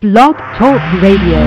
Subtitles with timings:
[0.00, 1.42] Blog Talk Radio.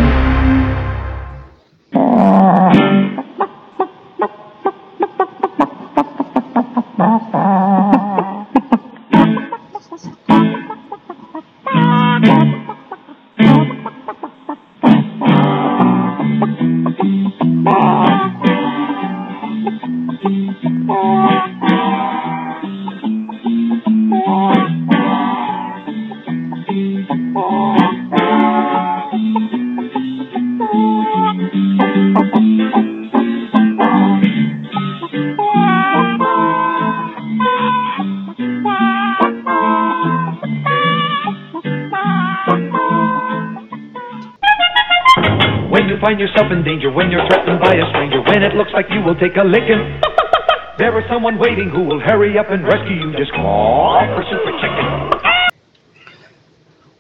[49.41, 49.99] A licking,
[50.77, 53.17] there is someone waiting who will hurry up and rescue you.
[53.17, 55.57] Just call for Super Chicken.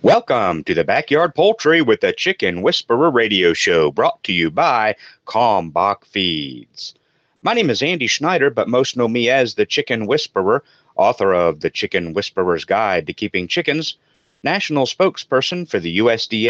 [0.01, 4.95] Welcome to the Backyard Poultry with the Chicken Whisperer radio show brought to you by
[5.27, 6.95] Kalmbach Feeds.
[7.43, 10.63] My name is Andy Schneider, but most know me as the Chicken Whisperer,
[10.95, 13.97] author of The Chicken Whisperer's Guide to Keeping Chickens,
[14.43, 16.49] national spokesperson for the USDA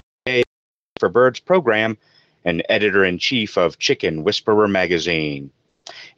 [1.02, 1.98] for Birds program,
[2.46, 5.52] and editor in chief of Chicken Whisperer magazine.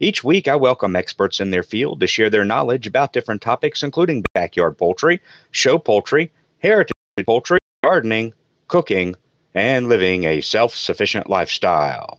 [0.00, 3.82] Each week, I welcome experts in their field to share their knowledge about different topics,
[3.82, 5.20] including backyard poultry,
[5.52, 8.32] show poultry, heritage poultry, gardening,
[8.66, 9.14] cooking,
[9.54, 12.18] and living a self sufficient lifestyle.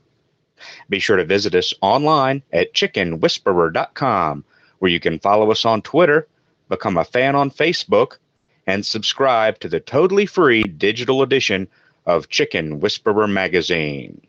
[0.89, 4.45] Be sure to visit us online at chickenwhisperer.com,
[4.79, 6.27] where you can follow us on Twitter,
[6.69, 8.17] become a fan on Facebook,
[8.65, 11.67] and subscribe to the totally free digital edition
[12.05, 14.21] of Chicken Whisperer magazine.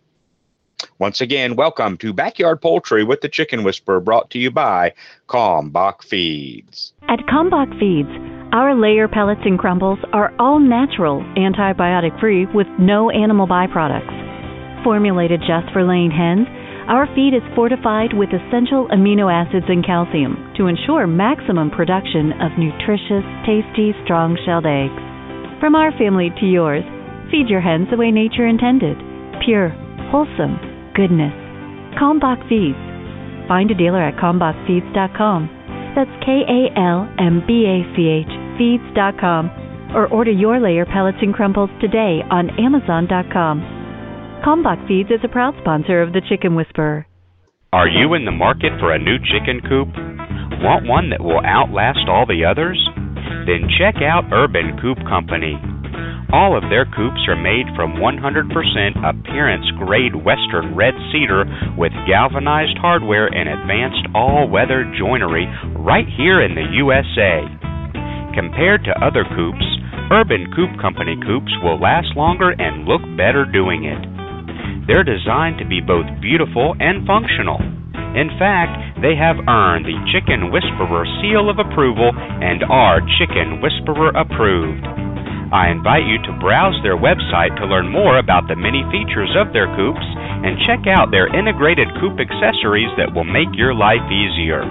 [0.98, 4.92] Once again, welcome to Backyard Poultry with the Chicken Whisperer, brought to you by
[5.28, 6.92] Kalmbach Feeds.
[7.08, 8.08] At Kalmbach Feeds,
[8.52, 14.84] our layer pellets and crumbles are all natural, antibiotic free, with no animal byproducts.
[14.84, 16.46] Formulated just for laying hens,
[16.88, 22.56] our feed is fortified with essential amino acids and calcium to ensure maximum production of
[22.56, 25.02] nutritious, tasty, strong shelled eggs.
[25.58, 26.84] From our family to yours,
[27.30, 28.96] feed your hens the way nature intended
[29.44, 29.74] pure,
[30.10, 30.58] wholesome
[30.94, 31.34] goodness.
[32.00, 32.78] Kalmbach Feeds.
[33.48, 35.94] Find a dealer at kalmbachfeeds.com.
[35.94, 41.18] That's K A L M B A C H feeds.com or order your layer pellets
[41.20, 43.60] and crumbles today on amazon.com.
[44.44, 47.06] Kalmbach Feeds is a proud sponsor of the Chicken Whisperer.
[47.72, 49.88] Are you in the market for a new chicken coop?
[50.62, 52.80] Want one that will outlast all the others?
[53.46, 55.54] Then check out Urban Coop Company.
[56.36, 61.48] All of their coops are made from 100% appearance grade Western red cedar
[61.80, 65.48] with galvanized hardware and advanced all weather joinery
[65.80, 67.40] right here in the USA.
[68.36, 69.64] Compared to other coops,
[70.12, 74.04] Urban Coop Company coops will last longer and look better doing it.
[74.84, 77.64] They're designed to be both beautiful and functional.
[78.12, 84.12] In fact, they have earned the Chicken Whisperer seal of approval and are Chicken Whisperer
[84.12, 85.05] approved.
[85.54, 89.54] I invite you to browse their website to learn more about the many features of
[89.54, 90.02] their coops
[90.42, 94.66] and check out their integrated coop accessories that will make your life easier.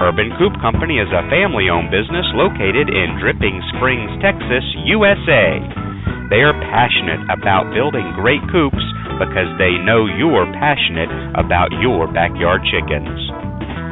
[0.00, 5.60] Urban Coop Company is a family owned business located in Dripping Springs, Texas, USA.
[6.32, 8.80] They are passionate about building great coops
[9.20, 13.20] because they know you're passionate about your backyard chickens.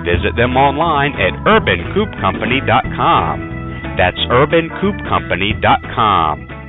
[0.08, 3.59] Visit them online at urbancoopcompany.com.
[3.96, 6.60] That's urbancoopcompany.com.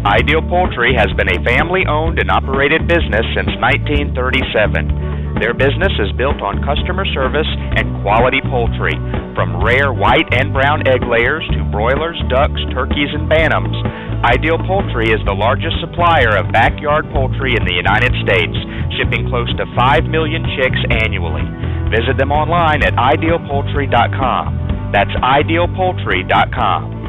[0.00, 5.36] Ideal Poultry has been a family owned and operated business since 1937.
[5.38, 7.46] Their business is built on customer service
[7.76, 8.96] and quality poultry,
[9.36, 13.76] from rare white and brown egg layers to broilers, ducks, turkeys, and bantams.
[14.20, 18.52] Ideal Poultry is the largest supplier of backyard poultry in the United States,
[19.00, 21.40] shipping close to 5 million chicks annually.
[21.88, 24.92] Visit them online at idealpoultry.com.
[24.92, 27.00] That's idealpoultry.com.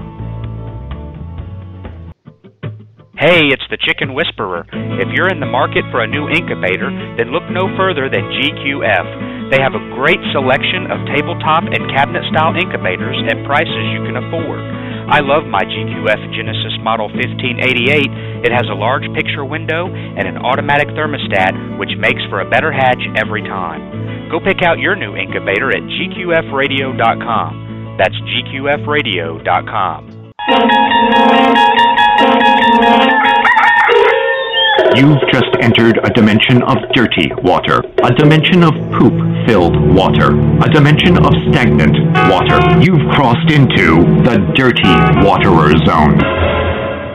[3.19, 4.63] Hey, it's the Chicken Whisperer.
[4.71, 6.87] If you're in the market for a new incubator,
[7.19, 9.51] then look no further than GQF.
[9.51, 14.15] They have a great selection of tabletop and cabinet style incubators at prices you can
[14.15, 14.63] afford.
[15.11, 18.47] I love my GQF Genesis Model 1588.
[18.47, 22.71] It has a large picture window and an automatic thermostat, which makes for a better
[22.71, 24.31] hatch every time.
[24.31, 27.97] Go pick out your new incubator at gqfradio.com.
[27.99, 30.31] That's gqfradio.com.
[34.95, 39.13] You've just entered a dimension of dirty water, a dimension of poop,
[39.47, 41.97] filled water, a dimension of stagnant
[42.29, 42.59] water.
[42.79, 44.93] You've crossed into the dirty
[45.25, 46.17] waterer zone.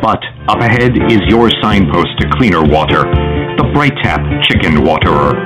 [0.02, 3.02] But up ahead is your signpost to cleaner water,
[3.76, 5.37] the Bright Tap Chicken Waterer.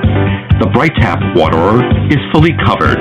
[0.63, 2.95] The Bright Tap Waterer is fully covered.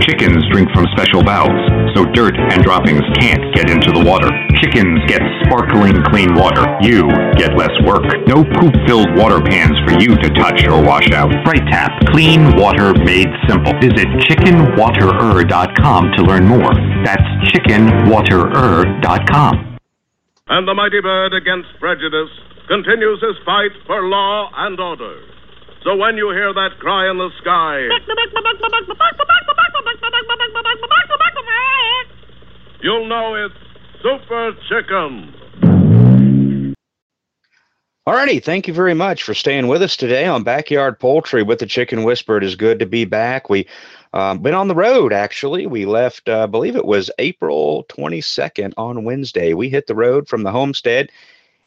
[0.00, 1.52] Chickens drink from special valves,
[1.92, 4.32] so dirt and droppings can't get into the water.
[4.56, 6.64] Chickens get sparkling clean water.
[6.80, 7.04] You
[7.36, 8.08] get less work.
[8.24, 11.28] No poop-filled water pans for you to touch or wash out.
[11.44, 13.76] Bright Tap, clean water made simple.
[13.84, 16.72] Visit chickenwaterer.com to learn more.
[17.04, 19.76] That's chickenwaterer.com.
[20.48, 22.32] And the mighty bird against prejudice
[22.70, 25.20] continues his fight for law and order.
[25.82, 27.88] So when you hear that cry in the sky,
[32.80, 33.54] you'll know it's
[34.02, 35.34] Super Chicken.
[38.06, 41.66] Alrighty, thank you very much for staying with us today on Backyard Poultry with the
[41.66, 42.38] Chicken Whisperer.
[42.38, 43.50] It is good to be back.
[43.50, 43.66] We
[44.12, 45.66] um, been on the road actually.
[45.66, 49.54] We left, uh, I believe it was April 22nd on Wednesday.
[49.54, 51.10] We hit the road from the homestead,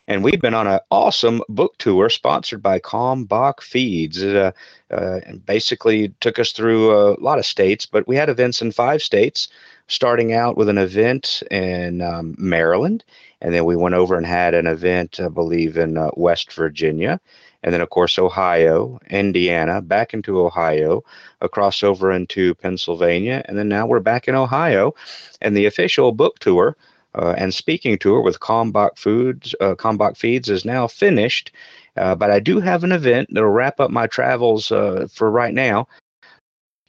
[0.07, 4.23] and we've been on an awesome book tour sponsored by Kalmbach Feeds.
[4.23, 4.51] Uh,
[4.91, 8.71] uh, and basically took us through a lot of states, but we had events in
[8.71, 9.47] five states.
[9.87, 13.03] Starting out with an event in um, Maryland,
[13.41, 17.19] and then we went over and had an event, I believe, in uh, West Virginia
[17.63, 21.03] and then of course Ohio, Indiana, back into Ohio,
[21.41, 24.93] across over into Pennsylvania, and then now we're back in Ohio,
[25.41, 26.75] and the official book tour
[27.15, 31.51] uh, and speaking tour with Kalmbach Foods, uh, Kalmbach Feeds is now finished.
[31.95, 35.53] Uh, but I do have an event that'll wrap up my travels uh, for right
[35.53, 35.87] now.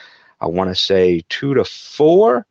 [0.42, 2.46] I want to say two to four,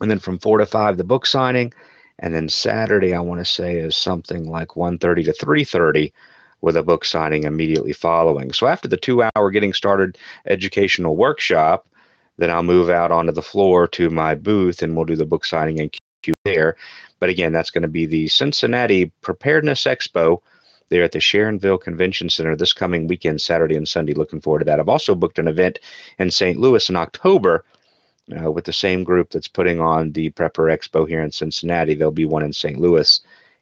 [0.00, 1.72] and then from four to five the book signing,
[2.18, 6.12] and then Saturday I want to say is something like 1:30 to 3:30
[6.60, 8.52] with a book signing immediately following.
[8.52, 11.86] So after the two-hour getting started educational workshop,
[12.36, 15.44] then I'll move out onto the floor to my booth and we'll do the book
[15.44, 16.76] signing and Q there.
[17.20, 20.40] But again, that's going to be the Cincinnati Preparedness Expo
[20.88, 24.14] there at the Sharonville Convention Center this coming weekend, Saturday and Sunday.
[24.14, 24.80] Looking forward to that.
[24.80, 25.78] I've also booked an event
[26.18, 26.58] in St.
[26.58, 27.64] Louis in October
[28.36, 31.94] uh, with the same group that's putting on the Prepper Expo here in Cincinnati.
[31.94, 32.78] There'll be one in St.
[32.78, 33.20] Louis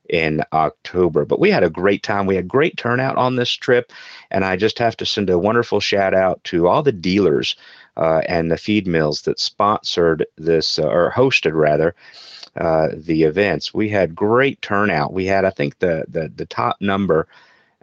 [0.09, 1.25] in October.
[1.25, 2.27] But we had a great time.
[2.27, 3.93] We had great turnout on this trip.
[4.31, 7.57] And I just have to send a wonderful shout out to all the dealers
[7.97, 11.95] uh, and the feed mills that sponsored this, uh, or hosted rather,
[12.57, 13.75] uh, the events.
[13.75, 15.13] We had great turnout.
[15.13, 17.27] We had, I think, the the, the top number,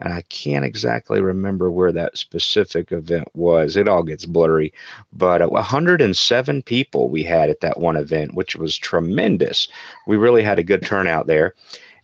[0.04, 3.74] and I can't exactly remember where that specific event was.
[3.74, 4.72] It all gets blurry,
[5.14, 9.66] but uh, 107 people we had at that one event, which was tremendous.
[10.06, 11.54] We really had a good turnout there,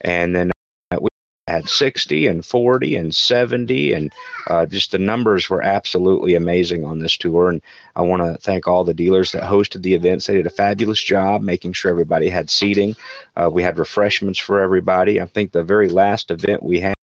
[0.01, 0.51] and then
[0.99, 1.09] we
[1.47, 4.13] had 60 and 40 and 70 and
[4.47, 7.51] uh, just the numbers were absolutely amazing on this tour.
[7.51, 7.61] And
[7.97, 10.27] i want to thank all the dealers that hosted the events.
[10.27, 12.97] They did a fabulous job making sure everybody had seating.
[13.37, 15.21] Uh, we had refreshments for everybody.
[15.21, 16.95] I think the very last event we had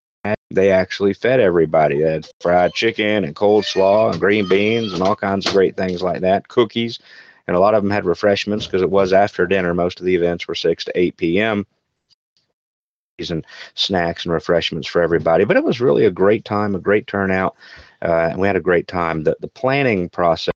[0.51, 5.01] they actually fed everybody they had fried chicken and cold slaw and green beans and
[5.03, 6.99] all kinds of great things like that cookies
[7.47, 10.15] and a lot of them had refreshments because it was after dinner most of the
[10.15, 11.65] events were 6 to 8 p.m
[13.29, 15.43] and snacks and refreshments for everybody.
[15.43, 17.55] But it was really a great time, a great turnout,
[18.01, 19.23] uh, and we had a great time.
[19.23, 20.53] The the planning process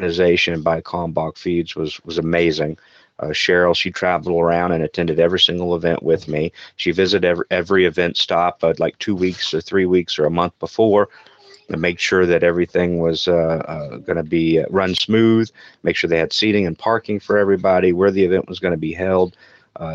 [0.00, 2.78] organization by Kalmbach Feeds was was amazing.
[3.20, 6.52] Uh, Cheryl, she traveled around and attended every single event with me.
[6.76, 10.30] She visited every, every event stop uh, like two weeks or three weeks or a
[10.30, 11.08] month before
[11.70, 15.48] to make sure that everything was uh, uh, going to be uh, run smooth,
[15.82, 18.78] make sure they had seating and parking for everybody, where the event was going to
[18.78, 19.36] be held.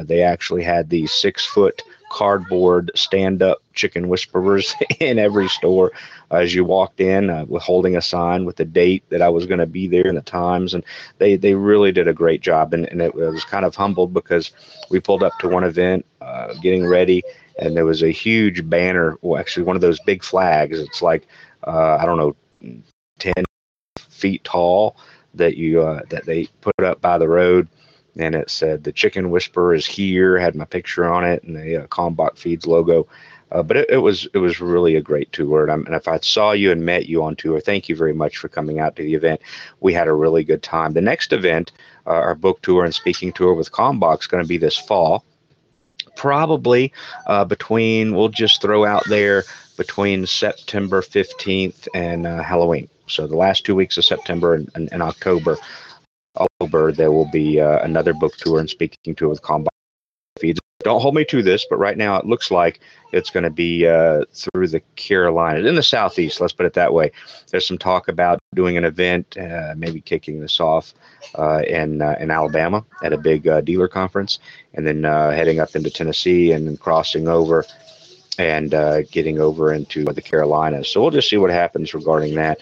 [0.06, 5.92] They actually had these six foot cardboard stand up chicken whisperers in every store
[6.32, 9.46] as you walked in uh, with holding a sign with the date that I was
[9.46, 10.74] going to be there and the times.
[10.74, 10.84] And
[11.18, 12.74] they, they really did a great job.
[12.74, 14.52] And, and it, it was kind of humbled because
[14.90, 17.24] we pulled up to one event uh, getting ready
[17.60, 20.80] and there was a huge banner, well, actually one of those big flags.
[20.80, 21.28] It's like,
[21.68, 22.36] uh, I don't know,
[23.20, 23.44] 10
[24.10, 24.96] feet tall
[25.34, 27.68] that you uh, that they put up by the road,
[28.18, 30.38] and it said the Chicken Whisperer is here.
[30.38, 33.08] Had my picture on it and the uh, Kalmbach Feeds logo.
[33.52, 36.20] Uh, but it, it, was it was really a great tour, and, and, if I
[36.20, 39.04] saw you and met you on tour, thank you very much for coming out to
[39.04, 39.42] the event.
[39.80, 40.94] We had a really good time.
[40.94, 41.72] The next event,
[42.06, 45.24] uh, our book tour and speaking tour with Kalmbach, is going to be this fall.
[46.16, 46.94] Probably
[47.26, 49.46] uh, between we'll just throw out there
[49.78, 52.88] between September 15th and uh, Halloween.
[53.08, 55.58] So the last two weeks of September and, and, and October,
[56.40, 59.68] October there will be uh, another book tour and speaking tour with Kalmbach
[60.40, 62.80] Feeds don't hold me to this, but right now it looks like
[63.12, 66.40] it's going to be uh, through the Carolinas, in the southeast.
[66.40, 67.12] Let's put it that way.
[67.52, 70.94] There's some talk about doing an event, uh, maybe kicking this off
[71.36, 74.40] uh, in uh, in Alabama at a big uh, dealer conference,
[74.74, 77.66] and then heading up into Tennessee and then crossing over
[78.38, 78.72] and
[79.12, 80.88] getting over into the Carolinas.
[80.88, 82.62] So we'll just see what happens regarding that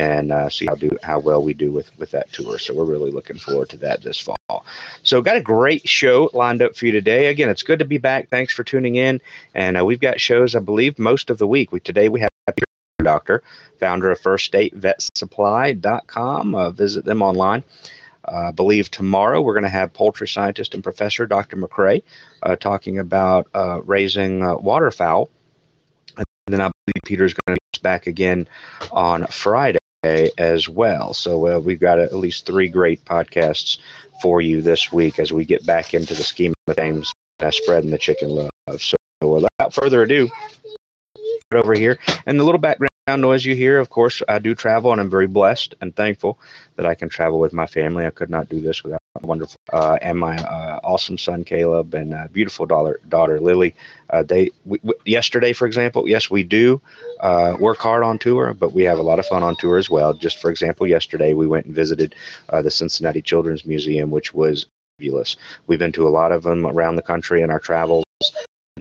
[0.00, 2.58] and uh, see how do how well we do with with that tour.
[2.58, 4.64] So we're really looking forward to that this fall.
[5.02, 7.26] So got a great show lined up for you today.
[7.26, 8.30] Again, it's good to be back.
[8.30, 9.20] Thanks for tuning in,
[9.54, 11.70] and uh, we've got shows I believe most of the week.
[11.70, 12.30] We today we have
[13.02, 13.42] Doctor,
[13.78, 16.54] founder of First State Vet Supply.com.
[16.54, 17.64] Uh, visit them online.
[18.26, 21.56] Uh, I believe tomorrow we're going to have poultry scientist and professor Dr.
[21.56, 22.02] McCrea
[22.42, 25.30] uh, talking about uh, raising uh, waterfowl.
[26.18, 28.46] And then I believe Peter's going to be back again
[28.92, 31.14] on Friday as well.
[31.14, 33.78] So uh, we've got at least three great podcasts
[34.22, 37.90] for you this week as we get back into the scheme of things, uh, spreading
[37.90, 38.50] the chicken love.
[38.78, 40.30] So without further ado,
[41.52, 41.98] over here.
[42.26, 45.26] And the little background noise you hear, of course, I do travel, and I'm very
[45.26, 46.38] blessed and thankful
[46.76, 48.06] that I can travel with my family.
[48.06, 52.14] I could not do this without wonderful uh, and my uh, awesome son Caleb and
[52.14, 53.74] uh, beautiful daughter daughter Lily.
[54.08, 56.80] Uh, they we, yesterday, for example, yes, we do
[57.20, 59.90] uh, work hard on tour, but we have a lot of fun on tour as
[59.90, 60.14] well.
[60.14, 62.14] Just for example, yesterday we went and visited
[62.50, 64.66] uh, the Cincinnati Children's Museum, which was
[64.98, 65.36] fabulous.
[65.66, 68.04] We've been to a lot of them around the country in our travels.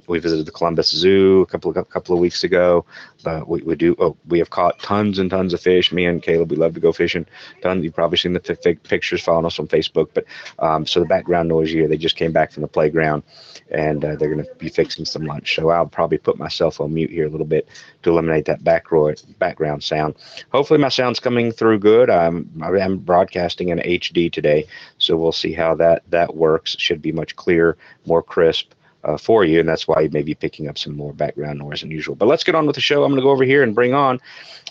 [0.08, 2.86] We visited the Columbus Zoo a couple of a couple of weeks ago.
[3.25, 5.91] Uh, we, we do oh, we have caught tons and tons of fish.
[5.91, 7.25] Me and Caleb, we love to go fishing.
[7.62, 7.84] Tons.
[7.84, 10.10] You've probably seen the f- pictures following us on Facebook.
[10.13, 10.25] But
[10.60, 13.24] um, so the background noise here, they just came back from the playground,
[13.72, 15.55] and uh, they're going to be fixing some lunch.
[15.55, 17.67] So I'll probably put myself on mute here a little bit
[18.03, 20.15] to eliminate that background background sound.
[20.51, 22.10] Hopefully my sound's coming through good.
[22.10, 24.67] I'm I'm broadcasting in HD today,
[24.98, 26.75] so we'll see how that that works.
[26.79, 30.35] Should be much clearer, more crisp uh, for you, and that's why you may be
[30.35, 32.15] picking up some more background noise than usual.
[32.15, 33.03] But let's get on with the show.
[33.03, 34.19] I'm going to go over here and bring on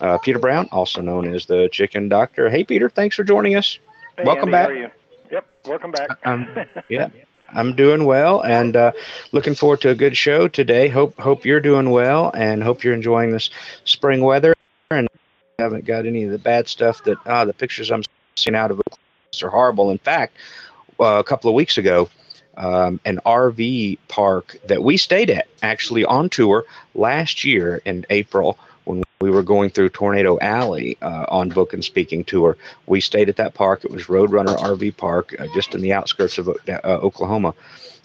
[0.01, 2.51] uh, Peter Brown, also known as the Chicken Doctor.
[2.51, 3.79] Hey, Peter, thanks for joining us.
[4.17, 4.69] Hey, welcome Andy, back.
[4.69, 4.91] How are you?
[5.31, 6.09] Yep, welcome back.
[6.25, 6.49] um,
[6.89, 7.09] yeah.
[7.51, 8.93] I'm doing well and uh,
[9.33, 10.89] looking forward to a good show today.
[10.89, 13.49] Hope hope you're doing well and hope you're enjoying this
[13.85, 14.55] spring weather
[14.91, 15.09] and
[15.59, 18.03] haven't got any of the bad stuff that ah the pictures I'm
[18.37, 18.83] seeing out of
[19.43, 19.91] are horrible.
[19.91, 20.37] In fact,
[21.01, 22.11] uh, a couple of weeks ago,
[22.59, 28.59] um, an RV park that we stayed at actually on tour last year in April
[28.85, 32.57] when we were going through Tornado Alley uh, on book and speaking tour.
[32.87, 33.85] We stayed at that park.
[33.85, 36.53] It was Roadrunner RV Park, uh, just in the outskirts of uh,
[36.85, 37.55] Oklahoma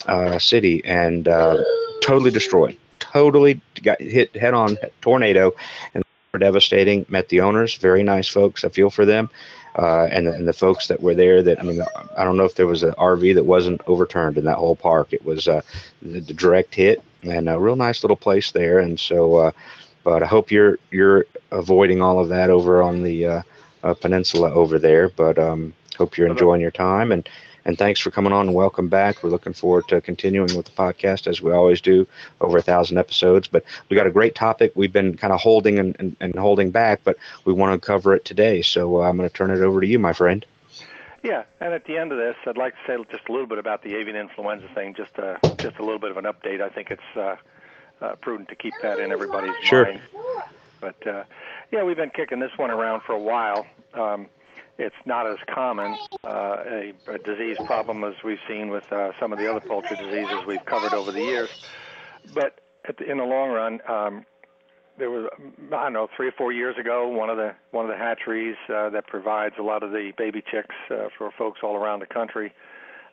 [0.06, 1.64] uh, City, and uh,
[2.02, 2.78] totally destroyed.
[3.00, 5.54] Totally got hit head on tornado,
[5.94, 6.04] and
[6.38, 7.06] devastating.
[7.10, 8.64] Met the owners, very nice folks.
[8.64, 9.30] I feel for them
[9.78, 11.82] uh, and, and the folks that were there that I mean
[12.18, 15.14] I don't know if there was an RV that wasn't overturned in that whole park.
[15.14, 15.62] It was uh,
[16.02, 18.80] the, the direct hit and a real nice little place there.
[18.80, 19.52] And so, uh,
[20.04, 23.42] but I hope you're you're avoiding all of that over on the uh,
[23.84, 25.10] uh, peninsula over there.
[25.10, 27.28] But um, hope you're enjoying your time and
[27.66, 29.24] and thanks for coming on and welcome back.
[29.24, 32.08] We're looking forward to continuing with the podcast as we always do,
[32.42, 33.48] over a thousand episodes.
[33.48, 34.74] But we got a great topic.
[34.76, 38.14] We've been kind of holding and, and, and holding back, but we want to cover
[38.16, 38.62] it today.
[38.62, 40.46] So uh, I'm going to turn it over to you, my friend.
[41.24, 43.58] Yeah, and at the end of this, I'd like to say just a little bit
[43.58, 46.62] about the avian influenza thing, just uh, just a little bit of an update.
[46.62, 47.38] I think it's uh,
[48.02, 49.86] uh, prudent to keep that in everybody's sure.
[49.86, 50.02] mind.
[50.82, 51.24] But uh,
[51.72, 53.66] yeah, we've been kicking this one around for a while.
[53.94, 54.28] Um,
[54.78, 59.32] it's not as common uh, a, a disease problem as we've seen with uh, some
[59.32, 61.50] of the other poultry diseases we've covered over the years.
[62.34, 64.26] But the, in the long run, um,
[64.98, 65.30] there was
[65.72, 68.56] I don't know three or four years ago one of the one of the hatcheries
[68.70, 72.06] uh, that provides a lot of the baby chicks uh, for folks all around the
[72.06, 72.54] country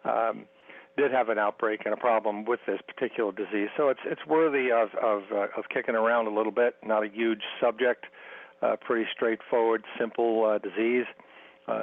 [0.04, 0.44] um,
[0.96, 3.68] did have an outbreak and a problem with this particular disease.
[3.76, 6.76] So it's it's worthy of of, uh, of kicking around a little bit.
[6.84, 8.06] Not a huge subject,
[8.62, 11.06] uh, pretty straightforward, simple uh, disease.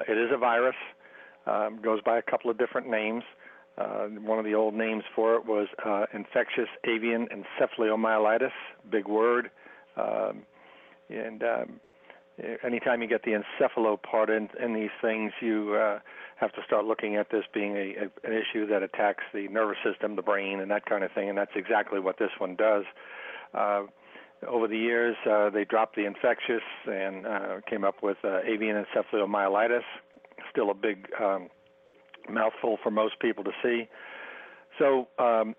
[0.07, 0.75] It is a virus.
[1.45, 3.23] Um, goes by a couple of different names.
[3.77, 8.51] Uh, one of the old names for it was uh, infectious avian encephalomyelitis,
[8.89, 9.51] big word.
[9.95, 10.43] Um,
[11.09, 11.79] and um,
[12.63, 15.99] anytime you get the encephalo part in, in these things, you uh,
[16.37, 19.77] have to start looking at this being a, a, an issue that attacks the nervous
[19.85, 21.29] system, the brain, and that kind of thing.
[21.29, 22.83] And that's exactly what this one does.
[23.53, 23.83] Uh,
[24.45, 28.83] over the years, uh, they dropped the infectious and uh, came up with uh, avian
[28.83, 29.81] encephalomyelitis.
[30.51, 31.49] Still a big um,
[32.29, 33.87] mouthful for most people to see.
[34.77, 35.55] So um,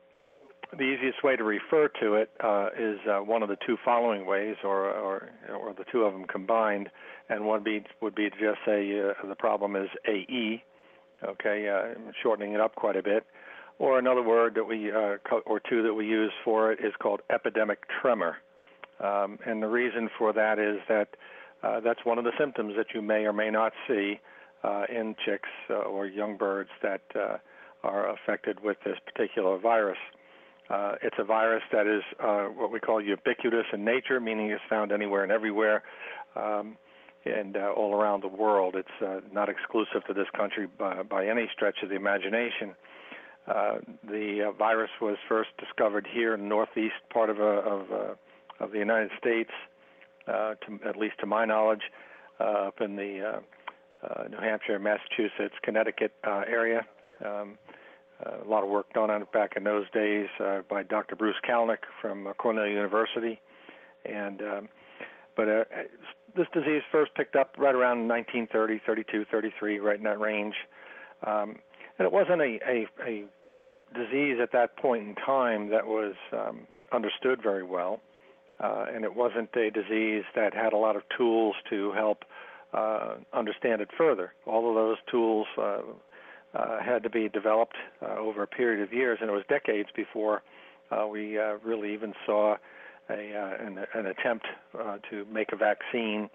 [0.77, 4.27] the easiest way to refer to it uh, is uh, one of the two following
[4.27, 6.89] ways, or, or or the two of them combined,
[7.29, 10.63] and one be would be to just say uh, the problem is AE,
[11.25, 13.25] okay, shortening it up quite a bit,
[13.79, 17.81] or another word that we or two that we use for it is called epidemic
[18.01, 18.37] tremor,
[19.01, 21.09] um, and the reason for that is that
[21.63, 24.21] uh, that's one of the symptoms that you may or may not see
[24.65, 27.37] uh, in chicks uh, or young birds that uh,
[27.83, 29.99] are affected with this particular virus.
[30.71, 34.63] Uh, it's a virus that is uh, what we call ubiquitous in nature, meaning it's
[34.69, 35.83] found anywhere and everywhere,
[36.37, 36.77] um,
[37.25, 38.75] and uh, all around the world.
[38.77, 42.75] It's uh, not exclusive to this country by, by any stretch of the imagination.
[43.47, 47.93] Uh, the uh, virus was first discovered here in the northeast part of, uh, of,
[47.93, 48.15] uh,
[48.61, 49.51] of the United States,
[50.27, 51.83] uh, to, at least to my knowledge,
[52.41, 56.87] uh, up in the uh, uh, New Hampshire, Massachusetts, Connecticut uh, area.
[57.25, 57.59] Um,
[58.25, 60.27] a lot of work done on it back in those days
[60.69, 61.15] by Dr.
[61.15, 63.41] Bruce Calnek from Cornell University,
[64.05, 64.69] and um,
[65.37, 65.47] but
[66.37, 70.55] this disease first picked up right around 1930, 32, 33, right in that range,
[71.25, 71.61] um,
[71.99, 73.25] and it wasn't a, a, a
[73.95, 78.01] disease at that point in time that was um, understood very well,
[78.61, 82.25] uh, and it wasn't a disease that had a lot of tools to help
[82.73, 84.33] uh, understand it further.
[84.47, 85.79] All of those tools uh,
[86.55, 89.89] uh, had to be developed uh, over a period of years, and it was decades
[89.95, 90.43] before
[90.91, 92.57] uh, we really even saw
[93.11, 94.47] a, an, an attempt
[95.11, 96.29] to make a vaccine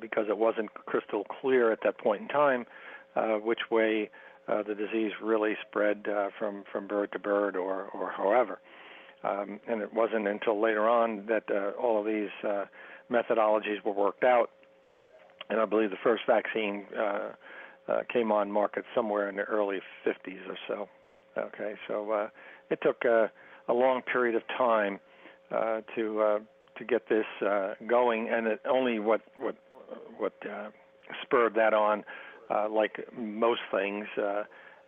[0.00, 2.66] because it wasn't crystal clear at that point in time
[3.42, 4.10] which way
[4.46, 6.04] the disease really spread
[6.38, 8.58] from from bird to bird or or however.
[9.24, 12.66] Um, and it wasn't until later on that uh, all of these uh,
[13.10, 14.50] methodologies were worked out.
[15.48, 17.30] And I believe the first vaccine uh,
[17.88, 20.88] uh, came on market somewhere in the early 50s or so.
[21.36, 22.28] Okay, so uh,
[22.70, 23.30] it took a
[23.72, 25.00] long period of time
[25.50, 26.40] to
[26.78, 27.24] to get this
[27.88, 29.56] going, and it only what what
[30.16, 30.32] what
[31.22, 32.04] spurred that on,
[32.70, 34.06] like most things,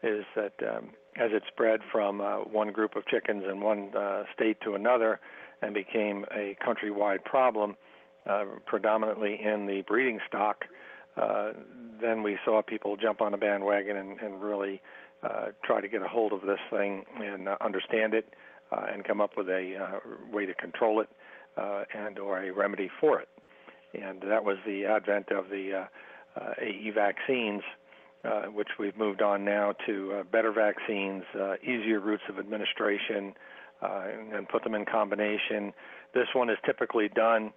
[0.07, 4.25] is that um, as it spread from uh, one group of chickens in one uh,
[4.35, 5.21] state to another,
[5.63, 7.77] and became a countrywide problem,
[8.29, 10.65] uh, predominantly in the breeding stock.
[11.17, 11.53] Uh,
[12.01, 14.83] then we saw people jump on a bandwagon and, and really
[15.23, 18.35] uh, try to get a hold of this thing and uh, understand it
[18.71, 19.99] uh, and come up with a uh,
[20.31, 21.09] way to control it
[21.57, 23.29] uh, and or a remedy for it.
[23.95, 25.87] And that was the advent of the
[26.37, 27.63] uh, uh, AE vaccines,
[28.25, 33.35] uh, which we've moved on now to uh, better vaccines, uh, easier routes of administration,
[33.83, 35.73] uh, and, and put them in combination.
[36.15, 37.53] This one is typically done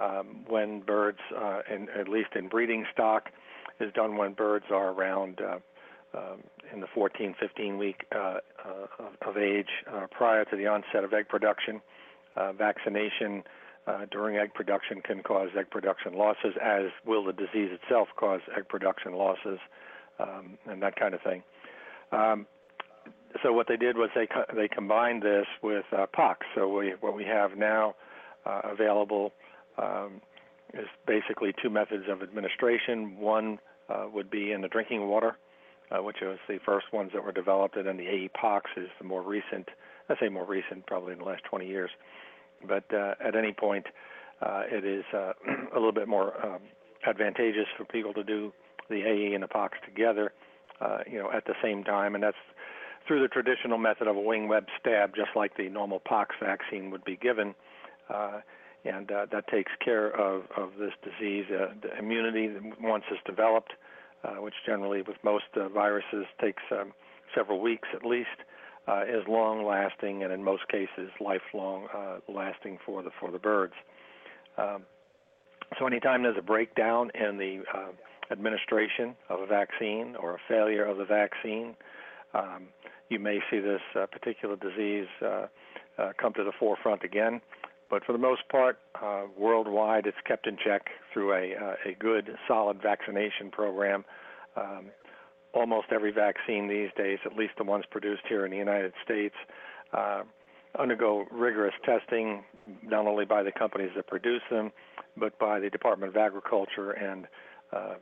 [0.00, 3.30] um, when birds, uh, in, at least in breeding stock,
[3.80, 6.40] is done when birds are around um,
[6.72, 9.68] in the 14, 15 week of, age
[10.12, 11.82] prior to the onset of egg production.
[12.56, 13.42] Vaccination
[14.10, 18.66] during egg production can cause egg production losses, as will the disease itself cause egg
[18.68, 19.58] production losses,
[20.18, 21.42] um, and that kind of thing.
[22.12, 22.46] Um,
[23.42, 26.46] so what they did was they co- they combined this with uh, pox.
[26.54, 27.94] So we, what we have now
[28.44, 29.32] uh, available
[29.78, 30.20] um,
[30.74, 33.18] is basically two methods of administration.
[33.18, 35.36] One uh, would be in the drinking water,
[35.90, 38.88] uh, which was the first ones that were developed, and then the AE pox is
[38.98, 39.68] the more recent.
[40.08, 41.90] I say more recent, probably in the last 20 years.
[42.66, 43.86] But uh, at any point,
[44.40, 45.34] uh, it is a
[45.74, 46.60] little bit more um,
[47.06, 48.52] advantageous for people to do
[48.88, 50.32] the AE and the pox together,
[50.80, 52.36] uh, you know, at the same time, and that's
[53.06, 56.90] through the traditional method of a wing web stab, just like the normal pox vaccine
[56.90, 57.54] would be given.
[58.12, 58.40] Uh,
[58.84, 61.44] and uh, that takes care of, of this disease.
[61.50, 63.72] Uh, the immunity, once it's developed,
[64.24, 66.92] uh, which generally with most uh, viruses takes um,
[67.34, 68.28] several weeks at least,
[68.88, 71.88] uh, is long lasting and in most cases lifelong
[72.28, 73.74] lasting for the for the birds.
[74.56, 74.82] Um,
[75.76, 77.62] so anytime there's a breakdown in the
[78.30, 81.76] administration of a vaccine or a failure of the vaccine,
[82.34, 82.68] um,
[83.08, 85.46] you may see this uh, particular disease uh,
[85.98, 87.40] uh, come to the forefront again.
[87.88, 91.94] But for the most part, uh, worldwide, it's kept in check through a, uh, a
[91.98, 94.04] good, solid vaccination program.
[94.56, 94.86] Um,
[95.54, 99.34] almost every vaccine these days, at least the ones produced here in the United States,
[99.92, 100.22] uh,
[100.78, 102.44] undergo rigorous testing,
[102.82, 104.72] not only by the companies that produce them,
[105.16, 107.26] but by the Department of Agriculture and
[107.72, 107.94] uh,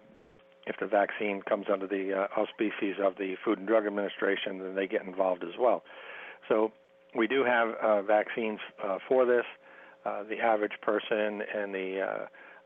[0.66, 4.74] if the vaccine comes under the uh, auspices of the Food and Drug Administration, then
[4.74, 5.82] they get involved as well.
[6.48, 6.72] So
[7.14, 9.44] we do have uh, vaccines uh, for this.
[10.04, 12.00] Uh, the average person in the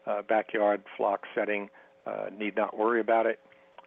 [0.07, 1.71] uh, uh, backyard flock setting
[2.39, 3.39] need not worry about it.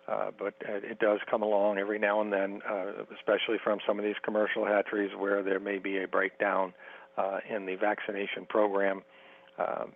[0.08, 2.62] But it does come along every now and then,
[3.18, 6.74] especially from some of these commercial hatcheries where there may be a breakdown
[7.50, 9.04] in the vaccination program.
[9.58, 9.94] Um,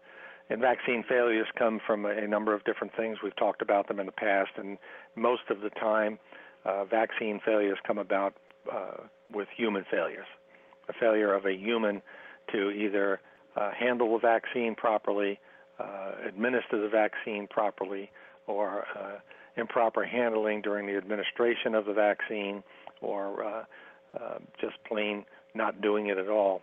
[0.49, 3.17] and vaccine failures come from a, number of different things.
[3.23, 4.77] We've talked about them in the past, and
[5.15, 6.19] most of the time,
[6.65, 8.35] uh, vaccine failures come about
[8.71, 10.27] uh, with human failures.
[10.89, 12.01] A failure of a human
[12.51, 13.19] to either
[13.55, 15.39] uh, handle the vaccine properly,
[15.79, 18.11] uh, administer the vaccine properly,
[18.45, 19.17] or uh,
[19.57, 22.61] improper handling during the administration of the vaccine,
[23.01, 23.63] or uh,
[24.61, 26.61] just plain not doing it at all.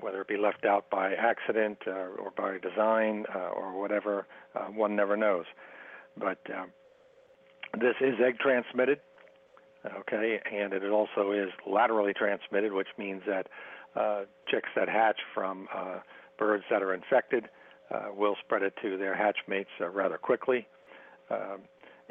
[0.00, 4.66] Whether it be left out by accident uh, or by design uh, or whatever, uh,
[4.66, 5.44] one never knows.
[6.16, 6.70] But um,
[7.80, 9.00] this is egg transmitted,
[10.00, 13.48] okay, and it also is laterally transmitted, which means that
[13.96, 16.00] uh, chicks that hatch from uh,
[16.38, 17.48] birds that are infected
[17.90, 20.66] uh, will spread it to their hatchmates uh, rather quickly.
[21.30, 21.56] Uh,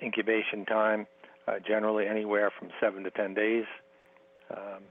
[0.02, 1.06] incubation time
[1.68, 3.66] generally anywhere from seven to ten days.
[4.50, 4.84] Um,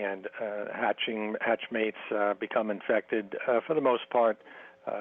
[0.00, 4.38] and uh, hatching hatchmates uh, become infected uh, for the most part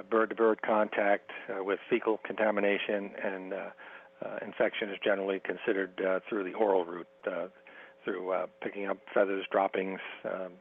[0.10, 3.58] bird to bird contact uh, with fecal contamination and uh,
[4.23, 7.08] uh, infection is generally considered through the oral route
[8.06, 10.51] through picking up feathers droppings um,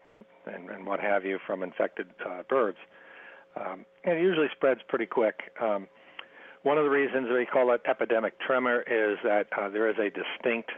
[0.47, 2.07] and, and, what have you from infected
[2.49, 2.79] birds.
[3.57, 5.53] Um, and it usually spreads pretty quick.
[5.61, 5.87] Um,
[6.63, 10.71] one of the reasons we call it epidemic tremor is that there is a distinct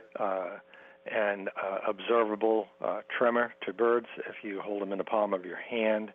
[1.11, 5.45] and uh, observable uh, tremor to birds if you hold them in the palm of
[5.45, 6.11] your hand,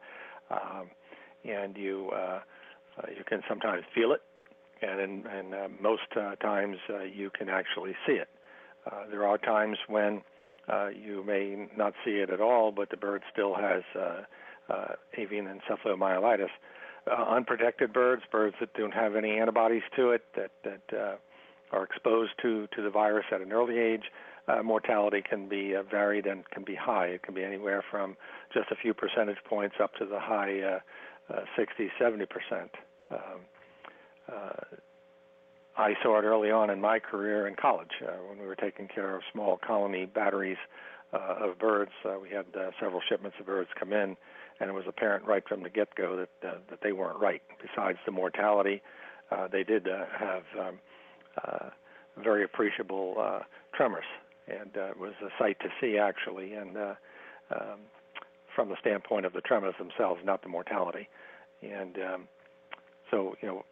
[0.49, 0.89] um,
[1.45, 2.39] and you uh,
[2.97, 4.21] uh, you can sometimes feel it,
[4.81, 6.77] and in, and uh, most uh, times
[7.15, 8.29] you can actually see it.
[9.11, 10.21] There are times when
[10.95, 13.83] you may not see it at all, but the bird still has
[15.17, 16.49] avian encephalomyelitis.
[17.07, 21.19] Unprotected birds, birds that don't have any antibodies to it, that that
[21.71, 24.05] are exposed to to the virus at an early age,
[24.49, 27.07] uh, mortality can be uh, varied and can be high.
[27.07, 28.15] It can be anywhere from
[28.53, 30.79] just a few percentage points up to the high uh,
[31.33, 32.71] uh, 60, 70 percent.
[33.11, 33.39] Um,
[34.31, 34.75] uh,
[35.77, 38.87] I saw it early on in my career in college uh, when we were taking
[38.87, 40.57] care of small colony batteries
[41.13, 41.91] uh, of birds.
[42.05, 44.17] Uh, we had uh, several shipments of birds come in,
[44.59, 47.41] and it was apparent right from the get-go that uh, that they weren't right.
[47.61, 48.81] Besides the mortality,
[49.31, 50.79] uh, they did uh, have um,
[51.43, 51.69] uh,
[52.21, 53.39] very appreciable uh,
[53.73, 54.05] tremors
[54.49, 56.93] and uh, it was a sight to see actually, and uh,
[57.53, 57.79] um,
[58.55, 61.07] from the standpoint of the tremors themselves, not the mortality.
[61.61, 62.27] And um,
[63.11, 63.65] so, you know,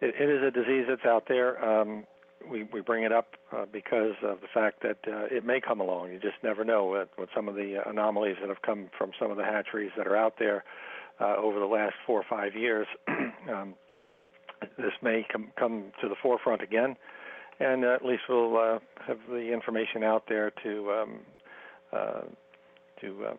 [0.00, 1.62] it, it is a disease that's out there.
[1.64, 2.04] Um,
[2.48, 5.80] we we bring it up uh, because of the fact that uh, it may come
[5.80, 6.12] along.
[6.12, 9.30] You just never know what, what some of the anomalies that have come from some
[9.30, 10.64] of the hatcheries that are out there
[11.20, 12.86] uh, over the last four or five years.
[13.52, 13.74] um,
[14.76, 16.96] this may come come to the forefront again
[17.60, 21.20] and at least we'll uh, have the information out there to um,
[21.92, 22.20] uh,
[23.00, 23.38] to um,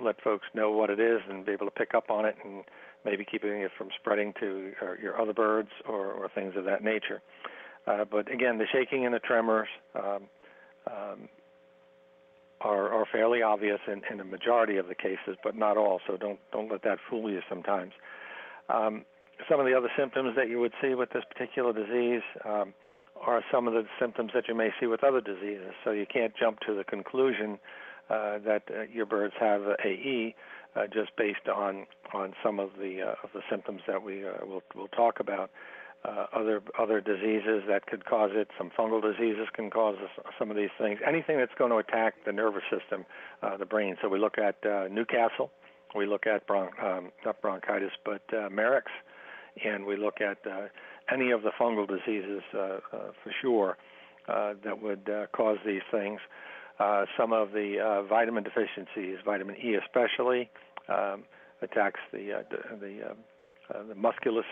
[0.00, 2.64] let folks know what it is and be able to pick up on it and
[3.04, 4.72] maybe keeping it from spreading to
[5.02, 7.20] your other birds or, or things of that nature.
[7.86, 10.22] Uh, but again, the shaking and the tremors um,
[10.86, 11.28] um,
[12.60, 16.00] are, are fairly obvious in, in majority of the cases, but not all.
[16.06, 17.92] So don't don't let that fool you sometimes.
[18.68, 19.04] Um,
[19.48, 22.74] some of the other symptoms that you would see with this particular disease um,
[23.20, 25.72] are some of the symptoms that you may see with other diseases.
[25.84, 27.58] So you can't jump to the conclusion
[28.08, 30.34] uh, that uh, your birds have AE
[30.74, 34.44] uh, just based on on some of the uh, of the symptoms that we uh,
[34.46, 35.50] will will talk about.
[36.02, 38.48] Uh, other other diseases that could cause it.
[38.56, 39.96] Some fungal diseases can cause
[40.38, 40.98] some of these things.
[41.06, 43.04] Anything that's going to attack the nervous system,
[43.58, 43.96] the brain.
[44.00, 44.56] So we look at
[44.90, 45.50] Newcastle,
[45.94, 48.92] we look at bron- um, not bronchitis, but uh, Marek's,
[49.64, 50.68] and we look at uh,
[51.12, 52.78] any of the fungal diseases uh, uh,
[53.22, 53.76] for sure
[54.28, 56.20] uh, that would uh, cause these things.
[56.78, 60.50] Uh, some of the uh, vitamin deficiencies, vitamin E especially,
[60.88, 61.24] um,
[61.62, 62.42] attacks the uh,
[62.80, 63.14] the uh,
[63.74, 64.42] uh, the muscular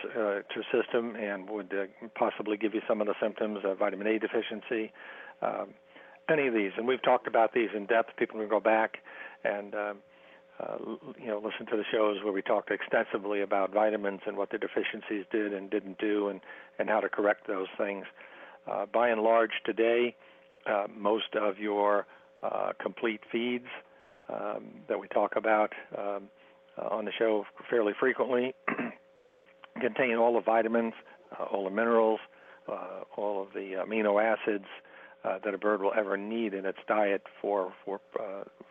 [0.71, 4.91] system and would uh, possibly give you some of the symptoms of vitamin A deficiency.
[5.41, 5.73] Um,
[6.29, 8.15] any of these, and we've talked about these in depth.
[8.17, 8.97] People can go back
[9.43, 9.97] and um,
[10.59, 10.77] uh,
[11.17, 14.57] you know, listen to the shows where we talked extensively about vitamins and what the
[14.57, 16.41] deficiencies did and didn't do, and
[16.77, 18.05] and how to correct those things.
[18.69, 20.15] Uh, by and large, today,
[20.65, 22.05] uh, most of your
[22.43, 23.67] uh, complete feeds
[24.29, 26.29] um, that we talk about um,
[26.77, 28.53] uh, on the show fairly frequently
[29.81, 30.93] contain all the vitamins,
[31.39, 32.19] uh, all the minerals,
[33.17, 34.67] all of the amino acids
[35.43, 37.99] that a bird will ever need in its diet for for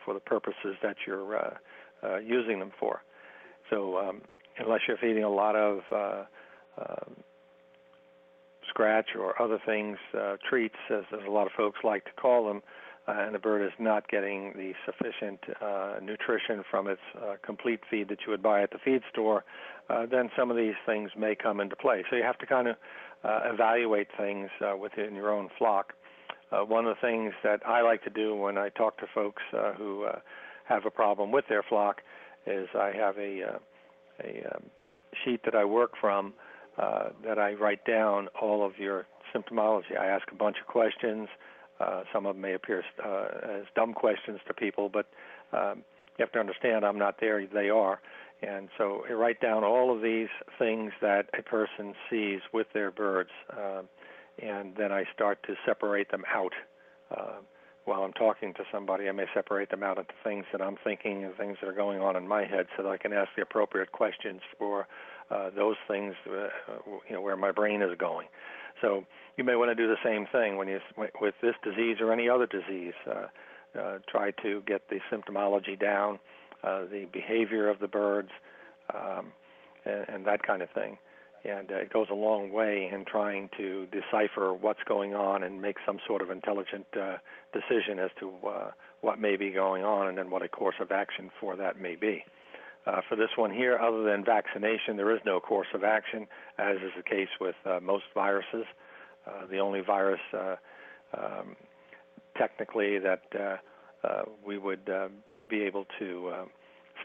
[0.05, 1.57] for the purposes that you're
[2.03, 3.03] uh, using them for.
[3.71, 4.23] So um,
[4.59, 6.25] unless you're feeding a lot of uh,
[6.81, 7.11] uh,
[8.69, 12.47] scratch or other things, uh, treats, as, as a lot of folks like to call
[12.47, 12.63] them,
[13.09, 17.81] uh, and the bird is not getting the sufficient uh, nutrition from its uh, complete
[17.91, 19.45] feed that you would buy at the feed store,
[19.89, 22.05] uh, then some of these things may come into play.
[22.11, 22.77] So you have to kind of
[23.25, 25.95] uh, evaluate things uh, within your own flock.
[26.53, 29.43] Uh, one of the things that I like to do when I talk to folks
[29.57, 30.19] uh, who uh,
[30.69, 32.03] have a problem with their flock
[32.47, 33.59] is I have a uh,
[34.25, 34.65] a um,
[35.25, 36.35] sheet that I work from
[36.77, 39.99] uh, that I write down all of your symptomology.
[39.99, 41.29] I ask a bunch of questions.
[41.81, 45.07] Uh, some of them may appear uh, as dumb questions to people, but
[45.53, 45.85] um,
[46.19, 48.01] you have to understand I'm not there; they are.
[48.43, 50.29] And so I write down all of these
[50.59, 53.83] things that a person sees with their birds, uh,
[54.41, 56.53] and then I start to separate them out.
[57.11, 57.39] Uh,
[57.89, 61.25] while I'm talking to somebody, I may separate them out into things that I'm thinking
[61.25, 63.43] and things that are going on in my head, so that I can ask the
[63.43, 64.87] appropriate questions for
[65.31, 66.49] uh, those things, uh,
[67.09, 68.29] you know, where my brain is going.
[68.83, 69.05] So
[69.39, 70.81] you may want to do the same thing when you
[71.21, 72.95] with this disease or any other disease.
[73.11, 73.27] Uh,
[73.79, 76.19] uh, try to get the symptomology down,
[76.65, 78.31] uh, the behavior of the birds,
[78.95, 79.27] um,
[79.85, 80.97] and, and that kind of thing
[81.45, 85.61] and uh, it goes a long way in trying to decipher what's going on and
[85.61, 87.17] make some sort of intelligent uh,
[87.53, 88.71] decision as to uh,
[89.01, 91.95] what may be going on and then what a course of action for that may
[91.95, 92.25] be.
[92.87, 96.27] Uh, for this one here, other than vaccination, there is no course of action,
[96.59, 98.65] as is the case with uh, most viruses.
[99.27, 101.55] Uh, the only virus, um,
[102.37, 103.61] technically, that
[104.43, 104.89] we would
[105.49, 106.45] be able to uh,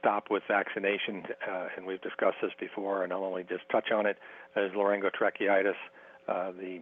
[0.04, 4.06] stop with vaccination, uh, and we've discussed this before, and I'll only just touch on
[4.06, 4.18] it,
[4.58, 5.80] is laryngotracheitis.
[6.28, 6.82] Uh, the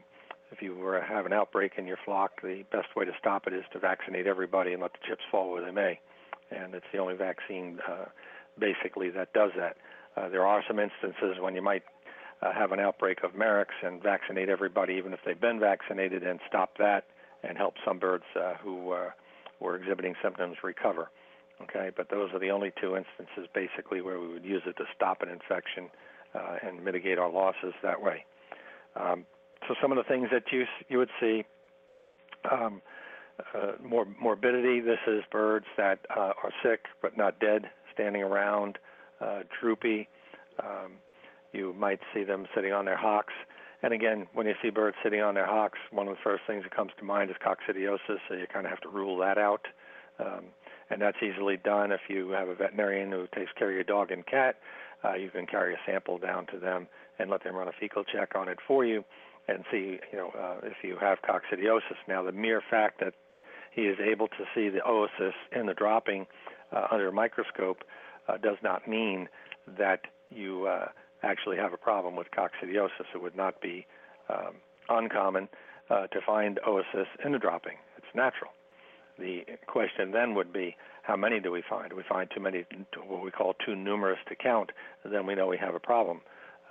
[0.51, 3.47] if you were to have an outbreak in your flock, the best way to stop
[3.47, 5.97] it is to vaccinate everybody and let the chips fall where they may.
[6.51, 8.05] And it's the only vaccine, uh,
[8.59, 9.77] basically, that does that.
[10.17, 11.83] Uh, there are some instances when you might
[12.41, 16.41] uh, have an outbreak of Marek's and vaccinate everybody, even if they've been vaccinated, and
[16.49, 17.05] stop that
[17.43, 19.11] and help some birds uh, who uh,
[19.61, 21.09] were exhibiting symptoms recover.
[21.63, 24.85] Okay, but those are the only two instances basically where we would use it to
[24.95, 25.89] stop an infection
[26.33, 28.25] uh, and mitigate our losses that way.
[28.95, 29.25] Um,
[29.67, 31.43] so some of the things that you you would see.
[32.49, 32.81] Um,
[33.55, 34.79] uh, more morbidity.
[34.81, 38.77] This is birds that uh, are sick but not dead, standing around,
[39.19, 40.07] uh, droopy.
[40.59, 40.93] Um,
[41.53, 43.33] you might see them sitting on their hocks.
[43.83, 46.63] And again, when you see birds sitting on their hocks, one of the first things
[46.63, 49.65] that comes to mind is coccidiosis, so you kind of have to rule that out.
[50.19, 50.45] Um,
[50.91, 54.11] and that's easily done if you have a veterinarian who takes care of your dog
[54.11, 54.57] and cat.
[55.03, 58.03] Uh, you can carry a sample down to them and let them run a fecal
[58.03, 59.03] check on it for you
[59.47, 61.97] and see, you know, uh, if you have coccidiosis.
[62.07, 63.13] Now, the mere fact that
[63.71, 66.27] he is able to see the oocyst in the dropping
[66.71, 67.83] uh, under a microscope
[68.27, 69.27] uh, does not mean
[69.77, 70.87] that you uh,
[71.23, 73.07] actually have a problem with coccidiosis.
[73.15, 73.87] It would not be
[74.29, 74.55] um,
[74.89, 75.47] uncommon
[75.89, 77.77] uh, to find oocysts in the dropping.
[77.97, 78.51] It's natural.
[79.21, 81.93] The question then would be, how many do we find?
[81.93, 82.65] We find too many,
[83.07, 84.71] what we call too numerous to count,
[85.05, 86.21] then we know we have a problem.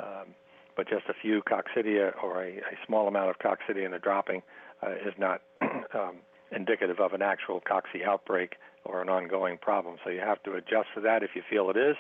[0.03, 0.35] Um,
[0.77, 4.43] but just a few coccidia or a, a small amount of coccidia in the dropping
[4.83, 5.43] uh, is not
[5.95, 6.17] um,
[6.51, 9.97] indicative of an actual cocci outbreak or an ongoing problem.
[10.05, 11.97] So you have to adjust for that if you feel it is.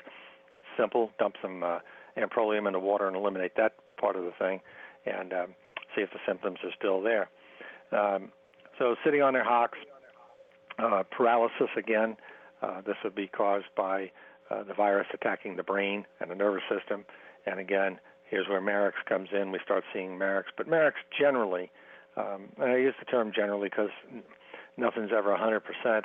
[0.79, 1.79] Simple, dump some uh,
[2.17, 4.61] amprolium in the water and eliminate that part of the thing,
[5.05, 5.55] and um,
[5.95, 7.29] see if the symptoms are still there.
[7.93, 8.33] Um,
[8.79, 9.79] so sitting on their hocks,
[10.81, 12.17] uh, paralysis again.
[12.63, 14.11] Uh, this would be caused by
[14.51, 17.05] uh, the virus attacking the brain and the nervous system.
[17.47, 19.53] And again, here's where Marek's comes in.
[19.53, 21.71] We start seeing Marek's, but Marek's generally,
[22.17, 23.91] um, and I use the term generally because
[24.77, 26.03] nothing's ever 100%.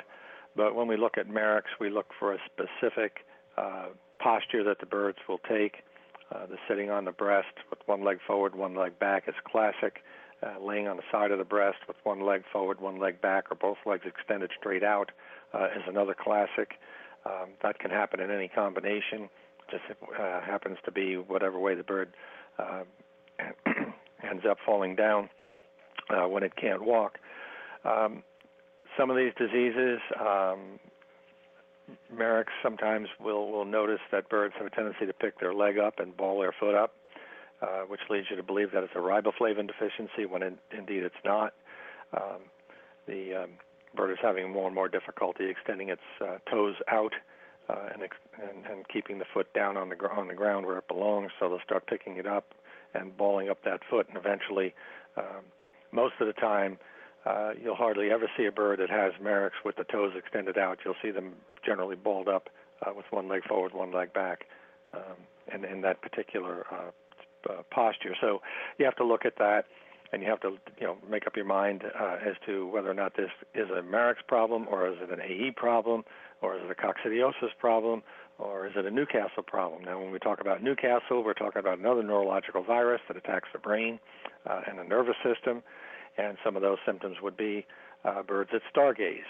[0.54, 3.18] But when we look at Marek's, we look for a specific
[3.58, 5.82] uh, posture that the birds will take.
[6.34, 10.02] Uh, the sitting on the breast with one leg forward, one leg back is classic
[10.46, 13.50] uh, laying on the side of the breast with one leg forward, one leg back,
[13.50, 15.10] or both legs extended straight out
[15.54, 16.78] uh, is another classic.
[17.24, 19.28] Um, that can happen in any combination.
[19.70, 22.14] Just uh, happens to be whatever way the bird
[22.58, 22.82] uh,
[24.22, 25.28] ends up falling down
[26.10, 27.18] uh, when it can't walk.
[27.84, 28.22] Um,
[28.96, 30.78] some of these diseases, um,
[32.16, 35.98] Marek's sometimes will will notice that birds have a tendency to pick their leg up
[35.98, 36.94] and ball their foot up
[37.66, 41.14] uh, which leads you to believe that it's a riboflavin deficiency when in, indeed it's
[41.24, 41.54] not.
[42.16, 42.42] Um,
[43.06, 43.50] the um,
[43.94, 47.12] bird is having more and more difficulty extending its uh, toes out
[47.68, 50.66] uh, and, ex- and and keeping the foot down on the gr- on the ground
[50.66, 51.32] where it belongs.
[51.38, 52.54] So they'll start picking it up
[52.94, 54.74] and balling up that foot, and eventually,
[55.16, 55.44] um,
[55.92, 56.78] most of the time,
[57.24, 60.78] uh, you'll hardly ever see a bird that has Marek's with the toes extended out.
[60.84, 61.32] You'll see them
[61.64, 62.48] generally balled up
[62.86, 64.46] uh, with one leg forward, one leg back,
[64.94, 65.16] um,
[65.52, 66.90] and in that particular uh,
[67.48, 68.14] uh, posture.
[68.20, 68.40] So
[68.78, 69.66] you have to look at that,
[70.12, 72.94] and you have to you know make up your mind uh, as to whether or
[72.94, 76.04] not this is a Marek's problem, or is it an AE problem,
[76.42, 78.02] or is it a coccidiosis problem,
[78.38, 79.84] or is it a Newcastle problem?
[79.84, 83.58] Now, when we talk about Newcastle, we're talking about another neurological virus that attacks the
[83.58, 83.98] brain
[84.48, 85.62] uh, and the nervous system,
[86.18, 87.66] and some of those symptoms would be
[88.04, 89.20] uh, birds that stargaze.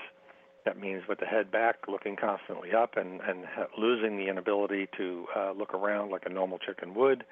[0.65, 3.45] That means with the head back, looking constantly up, and, and
[3.79, 7.25] losing the inability to uh, look around like a normal chicken would,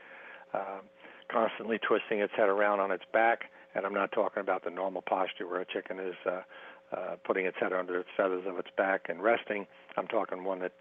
[0.55, 0.79] uh,
[1.31, 3.51] constantly twisting its head around on its back.
[3.75, 6.43] And I'm not talking about the normal posture where a chicken is uh,
[6.93, 9.67] uh, putting its head under its feathers of its back and resting.
[9.97, 10.73] I'm talking one that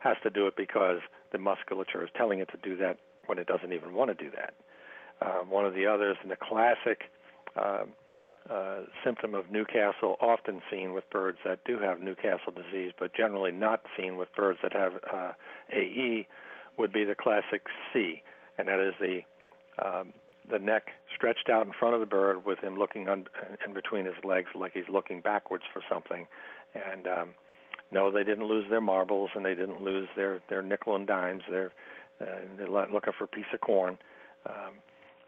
[0.00, 0.98] has to do it because
[1.32, 4.30] the musculature is telling it to do that when it doesn't even want to do
[4.30, 4.54] that.
[5.24, 7.02] Um, one of the others, and the classic
[7.56, 7.92] um,
[8.50, 13.52] uh, symptom of Newcastle, often seen with birds that do have Newcastle disease, but generally
[13.52, 15.32] not seen with birds that have uh,
[15.72, 16.26] AE,
[16.76, 18.22] would be the classic C,
[18.62, 19.20] and that is the
[19.84, 20.12] um,
[20.48, 23.26] the neck stretched out in front of the bird with him looking un-
[23.66, 26.26] in between his legs like he's looking backwards for something.
[26.74, 27.28] And um,
[27.90, 31.42] no, they didn't lose their marbles and they didn't lose their their nickel and dimes.
[31.50, 31.72] They're
[32.20, 33.98] uh, they're looking for a piece of corn.
[34.48, 34.74] Um,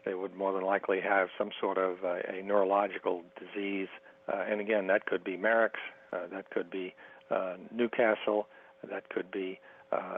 [0.05, 3.87] they would more than likely have some sort of uh, a neurological disease,
[4.31, 5.79] uh, and again, that could be Marek's,
[6.13, 6.93] uh, that could be
[7.31, 8.47] uh, Newcastle,
[8.87, 9.59] that could be
[9.91, 10.17] uh,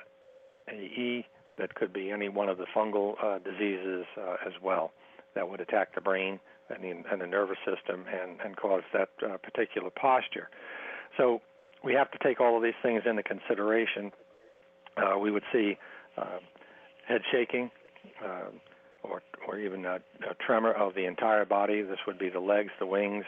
[0.69, 1.25] AE,
[1.57, 4.91] that could be any one of the fungal uh, diseases uh, as well
[5.35, 6.39] that would attack the brain
[6.69, 10.49] and the, and the nervous system and, and cause that uh, particular posture.
[11.17, 11.41] So
[11.83, 14.11] we have to take all of these things into consideration.
[14.97, 15.77] Uh, we would see
[16.17, 16.39] uh,
[17.07, 17.71] head shaking,
[18.23, 18.49] uh,
[19.03, 21.81] or or even a, a tremor of the entire body.
[21.81, 23.23] This would be the legs, the wings,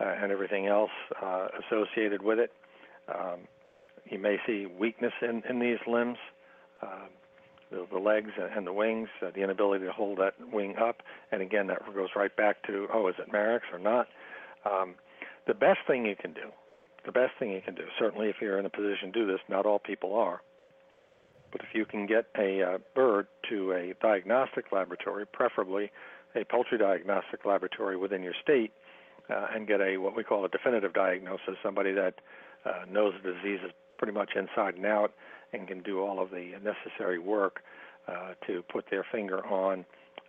[0.00, 0.90] uh, and everything else
[1.22, 2.52] uh, associated with it.
[3.08, 3.40] Um,
[4.04, 6.18] you may see weakness in, in these limbs,
[6.82, 7.06] uh,
[7.74, 11.02] the, the legs and the wings, uh, the inability to hold that wing up.
[11.32, 14.08] And again, that goes right back to, oh, is it Marek's or not?
[14.64, 14.94] Um,
[15.46, 16.50] the best thing you can do,
[17.04, 19.40] the best thing you can do, certainly if you're in a position to do this,
[19.48, 20.40] not all people are,
[21.52, 25.90] but if you can get a uh, bird to a diagnostic laboratory, preferably
[26.34, 28.72] a poultry diagnostic laboratory within your state,
[29.30, 32.14] uh, and get a what we call a definitive diagnosis, somebody that
[32.66, 35.12] uh, knows the disease is pretty much inside and out
[35.54, 37.62] and can do all of the necessary work
[38.08, 39.84] uh, to put their finger on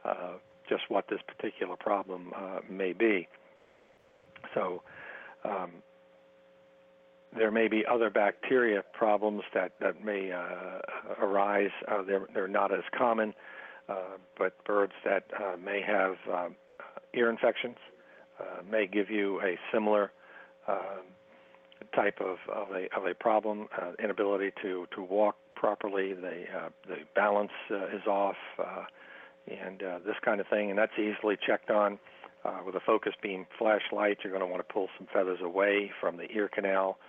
[0.06, 0.34] uh,
[0.70, 3.28] just what this particular problem uh, may be.
[4.54, 4.82] So,
[5.44, 5.72] um,
[7.38, 10.80] there may be other bacteria problems that that may uh,
[11.20, 11.72] arise.
[11.88, 13.34] Uh, they're they're not as common,
[13.90, 15.26] uh, but birds that
[15.62, 16.56] may have um,
[17.14, 17.76] ear infections
[18.72, 20.12] may give you a similar
[20.68, 21.04] um,
[21.96, 23.68] type of of a of a problem.
[23.80, 26.14] Uh, inability to to walk properly.
[26.14, 28.84] The uh, the balance uh, is off, uh,
[29.48, 30.70] and uh, this kind of thing.
[30.70, 32.00] And that's easily checked on.
[32.44, 35.92] Uh, with a focus beam flashlight, you're going to want to pull some feathers away
[36.00, 37.00] from the ear canal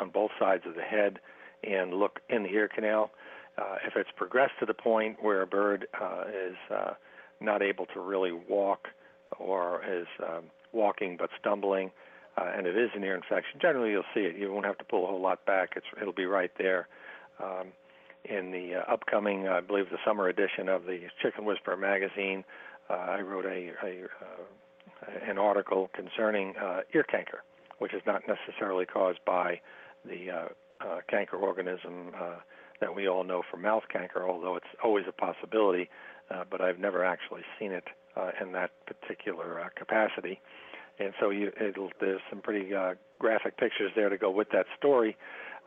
[0.00, 1.20] on both sides of the head
[1.62, 3.12] and look in the ear canal.
[3.86, 5.86] If it's progressed to the point where a bird
[6.48, 6.56] is
[7.40, 8.88] not able to really walk
[9.38, 11.92] or is um, walking but stumbling,
[12.36, 14.36] uh, and it is an ear infection, generally you'll see it.
[14.36, 15.70] You won't have to pull a whole lot back.
[15.76, 16.88] It's, it'll be right there.
[17.42, 17.68] Um,
[18.24, 22.44] in the uh, upcoming, I believe, the summer edition of the Chicken Whisperer magazine,
[22.90, 27.42] uh, I wrote a, a uh, an article concerning uh, ear canker
[27.78, 29.60] which is not necessarily caused by
[30.06, 30.48] the uh,
[30.80, 32.10] uh, canker organism
[32.80, 35.90] that we all know from mouth canker, although it's always a possibility,
[36.50, 37.84] but I've never actually seen it
[38.40, 40.40] in that particular capacity.
[40.98, 44.66] And so you, it'll, there's some pretty uh, graphic pictures there to go with that
[44.78, 45.16] story,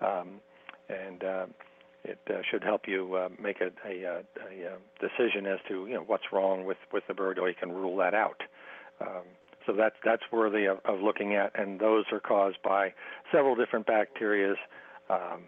[0.01, 0.41] um,
[0.89, 1.45] and uh,
[2.03, 5.93] it uh, should help you uh, make a, a, a, a decision as to you
[5.93, 8.41] know what's wrong with with the bird, or you can rule that out.
[9.01, 9.23] Um,
[9.65, 12.93] so that's that's worthy of, of looking at, and those are caused by
[13.31, 14.55] several different bacteria
[15.09, 15.43] um,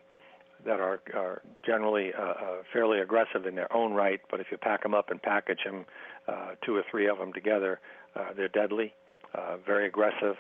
[0.66, 2.36] that are, are generally uh, uh,
[2.72, 4.20] fairly aggressive in their own right.
[4.30, 5.86] But if you pack them up and package them,
[6.28, 7.80] uh, two or three of them together,
[8.16, 8.94] uh, they're deadly,
[9.36, 10.36] uh, very aggressive.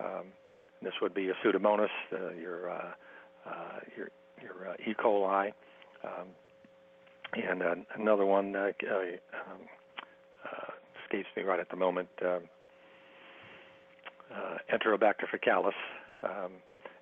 [0.00, 0.26] Um,
[0.82, 2.92] this would be your Pseudomonas, uh, your uh,
[3.46, 4.08] uh, your
[4.42, 4.94] your uh, E.
[4.94, 5.52] coli,
[6.04, 6.28] um,
[7.32, 9.60] and uh, another one uh, uh, um,
[10.44, 10.70] uh,
[11.04, 12.08] escapes me right at the moment.
[12.22, 12.40] Uh,
[14.34, 15.72] uh, Enterobacter faecalis,
[16.22, 16.52] um,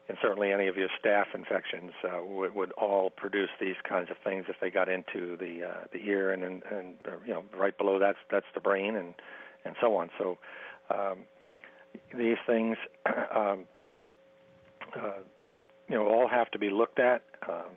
[0.09, 4.17] and certainly any of your staph infections uh, would, would all produce these kinds of
[4.23, 7.45] things if they got into the uh, the ear and and, and uh, you know
[7.57, 9.15] right below that's that's the brain and
[9.65, 10.11] and so on.
[10.19, 10.39] So
[10.95, 11.19] um,
[12.17, 12.77] these things,
[13.35, 13.65] um,
[14.97, 15.21] uh,
[15.89, 17.23] you know, all have to be looked at.
[17.49, 17.77] Um,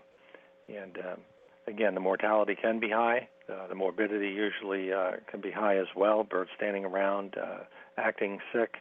[0.68, 1.20] and um,
[1.68, 3.28] again, the mortality can be high.
[3.52, 6.24] Uh, the morbidity usually uh, can be high as well.
[6.24, 7.60] Birds standing around, uh,
[7.98, 8.76] acting sick,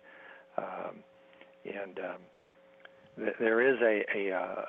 [0.56, 1.02] um,
[1.64, 2.20] and um,
[3.16, 4.64] th- there is a, a uh,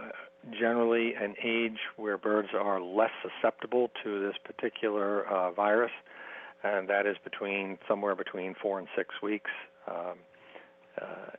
[0.59, 5.91] generally an age where birds are less susceptible to this particular uh, virus,
[6.65, 9.51] and that is between somewhere between four and six weeks.
[9.87, 10.17] Um,
[10.99, 11.31] uh,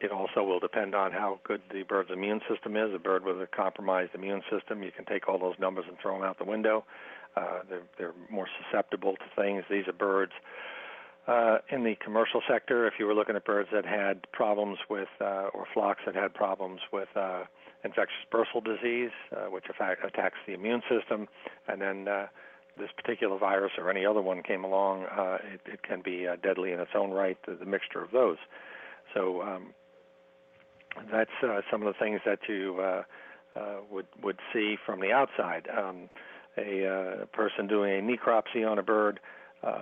[0.00, 2.94] it also will depend on how good the bird's immune system is.
[2.94, 6.14] A bird with a compromised immune system, you can take all those numbers and throw
[6.14, 6.84] them out the window.
[7.36, 9.64] Uh, they're, they're more susceptible to things.
[9.70, 10.32] These are birds
[11.26, 12.86] uh, in the commercial sector.
[12.86, 16.34] If you were looking at birds that had problems with, uh, or flocks that had
[16.34, 17.44] problems with uh,
[17.84, 21.26] infectious bursal disease, uh, which attacks the immune system,
[21.68, 22.26] and then uh,
[22.78, 26.36] this particular virus or any other one came along, uh, it, it can be uh,
[26.42, 27.38] deadly in its own right.
[27.46, 28.36] The, the mixture of those.
[29.14, 29.74] So um,
[31.10, 33.02] that's uh, some of the things that you uh,
[33.58, 35.68] uh, would would see from the outside.
[35.76, 36.08] Um,
[36.58, 39.20] a uh, person doing a necropsy on a bird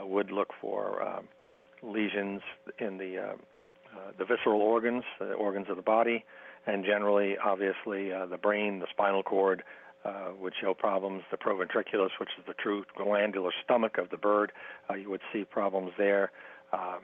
[0.03, 1.29] would look for um,
[1.83, 2.41] lesions
[2.79, 3.37] in the
[4.19, 6.25] the visceral organs, the organs of the body,
[6.67, 9.63] and generally, obviously, the brain, the spinal cord,
[10.05, 11.23] uh, would show problems.
[11.31, 14.53] The proventriculus, which is the true glandular stomach of the bird,
[14.91, 16.31] uh, you would see problems there.
[16.73, 17.01] Um,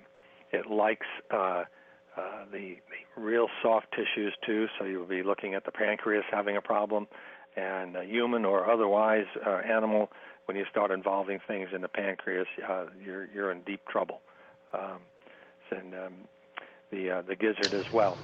[0.52, 1.64] it likes uh,
[2.16, 6.56] uh, the, the real soft tissues too, so you'll be looking at the pancreas having
[6.56, 7.06] a problem,
[7.56, 10.10] and uh, human or otherwise uh, animal.
[10.46, 14.20] When you start involving things in the pancreas, uh, you're you're in deep trouble.
[14.74, 14.98] Um,
[15.70, 16.14] and um,
[16.90, 18.18] the uh, the gizzard as well.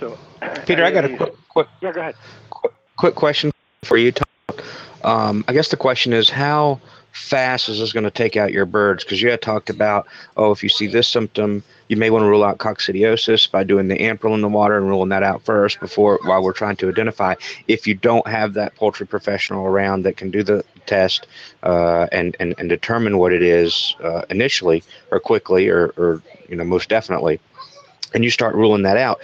[0.00, 0.18] So,
[0.66, 2.14] Peter, I got a quick, quick yeah, go ahead.
[2.48, 3.52] Quick, quick question
[3.84, 4.12] for you.
[4.12, 4.26] Tom.
[5.04, 6.80] Um, I guess the question is how
[7.12, 9.04] fast is this going to take out your birds?
[9.04, 10.06] Because you had talked about,
[10.36, 13.88] oh, if you see this symptom, you may want to rule out coccidiosis by doing
[13.88, 16.88] the Amprol in the water and ruling that out first before while we're trying to
[16.88, 17.34] identify.
[17.66, 21.26] If you don't have that poultry professional around that can do the test
[21.62, 26.56] uh, and, and and determine what it is uh, initially or quickly or, or you
[26.56, 27.40] know most definitely,
[28.14, 29.20] and you start ruling that out.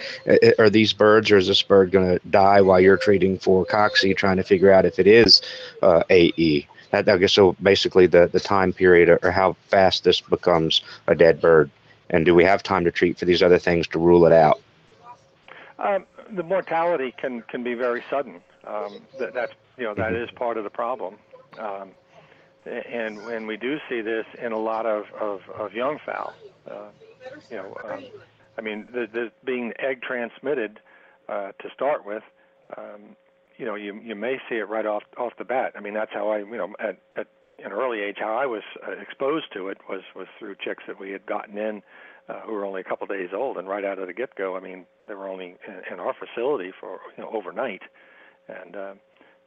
[0.59, 4.15] Are these birds, or is this bird going to die while you're treating for cocci,
[4.15, 5.41] trying to figure out if it is
[5.81, 6.67] uh, AE?
[6.91, 7.55] That, I guess so.
[7.61, 11.69] Basically, the the time period or how fast this becomes a dead bird,
[12.09, 14.61] and do we have time to treat for these other things to rule it out?
[15.79, 18.41] Um, the mortality can can be very sudden.
[18.65, 20.35] Um, that, that's you know that mm-hmm.
[20.35, 21.15] part of the problem.
[21.57, 21.91] Um,
[22.65, 26.33] and when we do see this in a lot of of, of young fowl,
[26.69, 26.89] uh,
[27.49, 28.05] you know, um,
[28.57, 30.79] I mean, the, the being egg transmitted
[31.27, 32.23] uh, to start with,
[32.77, 33.15] um,
[33.57, 35.73] you know, you you may see it right off off the bat.
[35.75, 37.27] I mean, that's how I, you know, at, at
[37.63, 40.99] an early age, how I was uh, exposed to it was was through chicks that
[40.99, 41.81] we had gotten in,
[42.27, 44.57] uh, who were only a couple days old, and right out of the get go,
[44.57, 47.81] I mean, they were only in, in our facility for you know overnight,
[48.47, 48.93] and uh,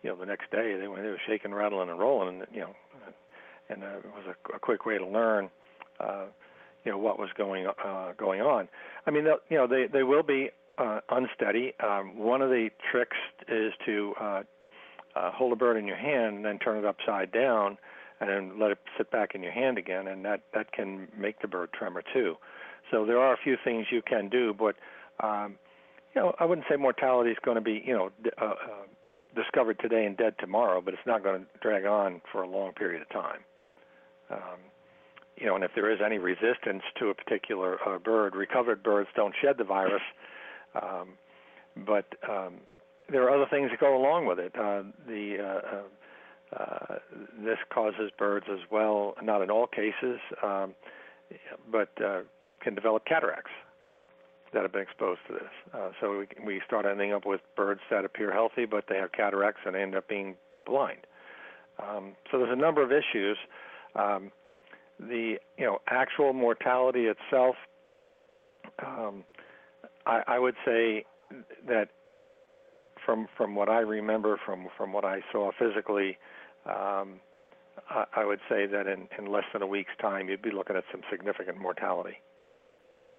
[0.03, 2.61] you know the next day they were they were shaking, rattling, and rolling, and you
[2.61, 2.75] know,
[3.69, 5.51] and uh, it was a, a quick way to learn.
[6.01, 6.27] Uh,
[6.89, 8.67] you know what was going uh, going on.
[9.07, 11.75] I mean, you know, they they will be uh, unsteady.
[11.85, 14.43] Um, one of the tricks is to uh,
[15.15, 17.77] uh, hold a bird in your hand and then turn it upside down,
[18.23, 21.43] and then let it sit back in your hand again, and that that can make
[21.43, 22.37] the bird tremor too.
[22.91, 24.75] So there are a few things you can do, but
[25.23, 25.57] um,
[26.15, 28.11] you know, I wouldn't say mortality is going to be you know
[28.41, 28.55] uh, uh,
[29.37, 32.73] discovered today and dead tomorrow, but it's not going to drag on for a long
[32.73, 33.41] period of time.
[34.31, 34.59] Um,
[35.41, 39.09] you know, and if there is any resistance to a particular uh, bird, recovered birds
[39.15, 40.03] don't shed the virus,
[40.75, 41.11] um,
[41.77, 42.55] but um,
[43.11, 44.53] there are other things that go along with it.
[44.57, 45.83] Uh, the uh, uh,
[46.57, 46.99] uh,
[47.45, 50.75] this causes birds as well, not in all cases, um,
[51.71, 52.21] but uh,
[52.63, 53.51] can develop cataracts
[54.53, 55.75] that have been exposed to this.
[55.75, 59.13] Uh, so we, we start ending up with birds that appear healthy, but they have
[59.13, 61.01] cataracts and end up being blind.
[61.79, 63.37] Um, so there's a number of issues.
[63.95, 64.33] Um,
[64.99, 67.57] the you know actual mortality itself,
[68.85, 69.25] um,
[70.07, 71.05] I, I would say
[71.67, 71.89] that
[73.05, 76.19] from from what I remember from from what I saw physically,
[76.67, 77.21] um,
[77.89, 80.77] I, I would say that in, in less than a week's time you'd be looking
[80.77, 82.21] at some significant mortality.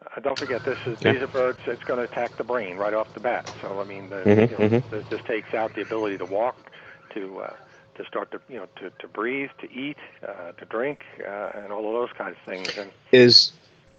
[0.06, 1.14] Uh, don't forget, this is yeah.
[1.14, 1.60] these are birds.
[1.68, 3.52] It's going to attack the brain right off the bat.
[3.62, 4.30] So I mean, the, mm-hmm,
[4.64, 5.10] you know, mm-hmm.
[5.10, 6.72] this takes out the ability to walk,
[7.14, 7.54] to uh,
[8.00, 9.98] to start to you know to, to breathe, to eat,
[10.28, 12.78] uh, to drink, uh, and all of those kinds of things.
[12.78, 13.52] And is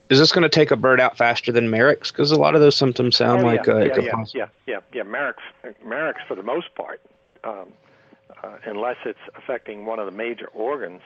[0.08, 2.10] is this going to take a bird out faster than Marek's?
[2.10, 4.80] Because a lot of those symptoms sound oh, like yeah, uh, yeah, yeah, yeah, yeah,
[4.92, 5.02] yeah.
[5.02, 5.42] Marek's,
[5.84, 7.00] Marek's for the most part,
[7.44, 7.72] um,
[8.42, 11.02] uh, unless it's affecting one of the major organs,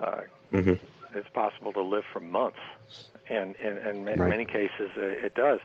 [0.00, 0.20] uh,
[0.52, 0.78] Mhm.
[1.16, 2.58] It's possible to live for months,
[3.28, 4.30] and and, and in Right.
[4.30, 5.60] many cases uh, it does.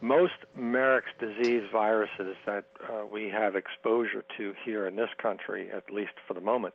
[0.00, 5.90] Most Marek's disease viruses that uh, we have exposure to here in this country, at
[5.90, 6.74] least for the moment,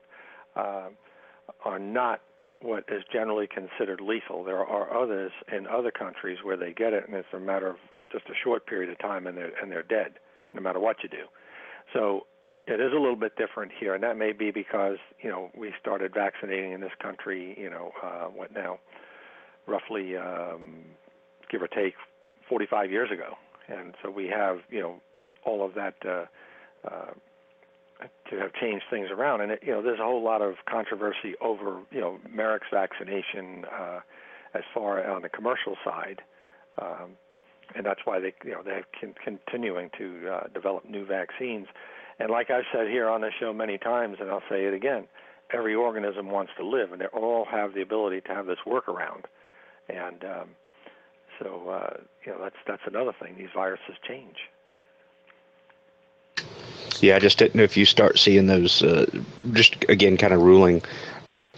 [0.56, 0.88] uh,
[1.66, 2.22] are not
[2.62, 4.44] what is generally considered lethal.
[4.44, 7.78] There are others in other countries where they get it, and it's a matter of
[8.12, 10.14] just a short period of time, and they're and they're dead,
[10.54, 11.26] no matter what you do.
[11.94, 12.26] So
[12.70, 15.74] it is a little bit different here, and that may be because you know we
[15.80, 17.56] started vaccinating in this country.
[17.60, 18.80] You know uh, what now,
[19.68, 20.86] roughly um,
[21.52, 21.96] give or take
[22.48, 23.36] 45 years ago,
[23.68, 24.96] and so we have you know
[25.46, 25.96] all of that.
[26.06, 26.26] Uh,
[26.88, 27.12] uh,
[28.30, 31.34] to have changed things around, and it, you know, there's a whole lot of controversy
[31.42, 34.00] over you know Marek's vaccination uh,
[34.54, 36.22] as far on the commercial side,
[36.82, 37.18] um,
[37.76, 41.68] and that's why they you know they're con- continuing to uh, develop new vaccines.
[42.20, 45.06] And like I've said here on the show many times, and I'll say it again,
[45.54, 49.26] every organism wants to live, and they all have the ability to have this workaround.
[49.88, 50.50] And um,
[51.40, 53.36] so uh, you know that's that's another thing.
[53.38, 54.36] These viruses change.
[57.02, 58.84] Yeah, I just didn't know if you start seeing those.
[58.84, 59.06] Uh,
[59.54, 60.84] just again, kind of ruling,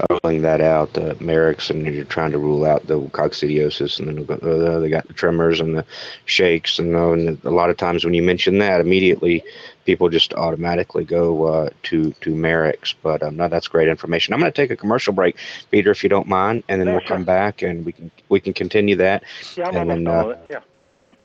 [0.10, 0.94] ruling that out.
[0.94, 4.90] The Marek's, and you're trying to rule out the coccidiosis, and then go, uh, they
[4.90, 5.86] got the tremors and the
[6.26, 9.44] shakes, and, uh, and a lot of times when you mention that, immediately
[9.86, 12.94] people just automatically go uh, to to Marek's.
[12.94, 14.34] But um, no, that's great information.
[14.34, 15.38] I'm going to take a commercial break,
[15.72, 17.18] Peter, if you don't mind, and then we'll sure.
[17.18, 19.24] come back and we can we can continue that.
[19.56, 20.38] Yeah, I'm And then, uh.
[20.50, 20.60] Yeah.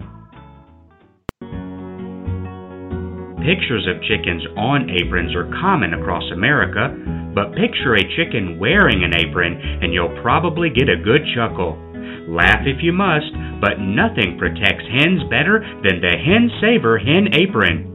[3.41, 6.93] Pictures of chickens on aprons are common across America,
[7.33, 11.73] but picture a chicken wearing an apron and you'll probably get a good chuckle.
[12.29, 17.89] Laugh if you must, but nothing protects hens better than the Hen Saver Hen Apron.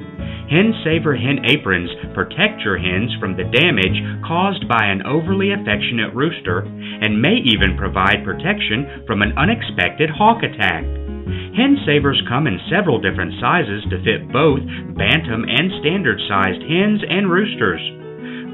[0.50, 6.10] Hen Saver Hen Aprons protect your hens from the damage caused by an overly affectionate
[6.10, 10.82] rooster and may even provide protection from an unexpected hawk attack.
[11.26, 14.62] Hen Savers come in several different sizes to fit both
[14.94, 17.82] bantam and standard sized hens and roosters.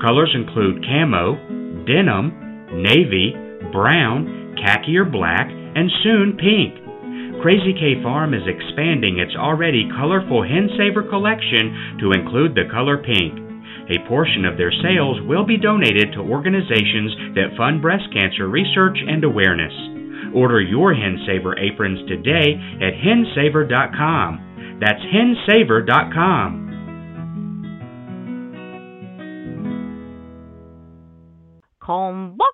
[0.01, 1.37] Colors include camo,
[1.85, 2.33] denim,
[2.81, 3.37] navy,
[3.73, 6.81] brown, khaki or black, and soon pink.
[7.45, 12.97] Crazy K Farm is expanding its already colorful Hen Saver collection to include the color
[12.97, 13.37] pink.
[13.93, 18.97] A portion of their sales will be donated to organizations that fund breast cancer research
[19.05, 19.75] and awareness.
[20.35, 24.79] Order your Hen Saver aprons today at hensaver.com.
[24.81, 26.63] That's hensaver.com.
[31.85, 32.49] Come back.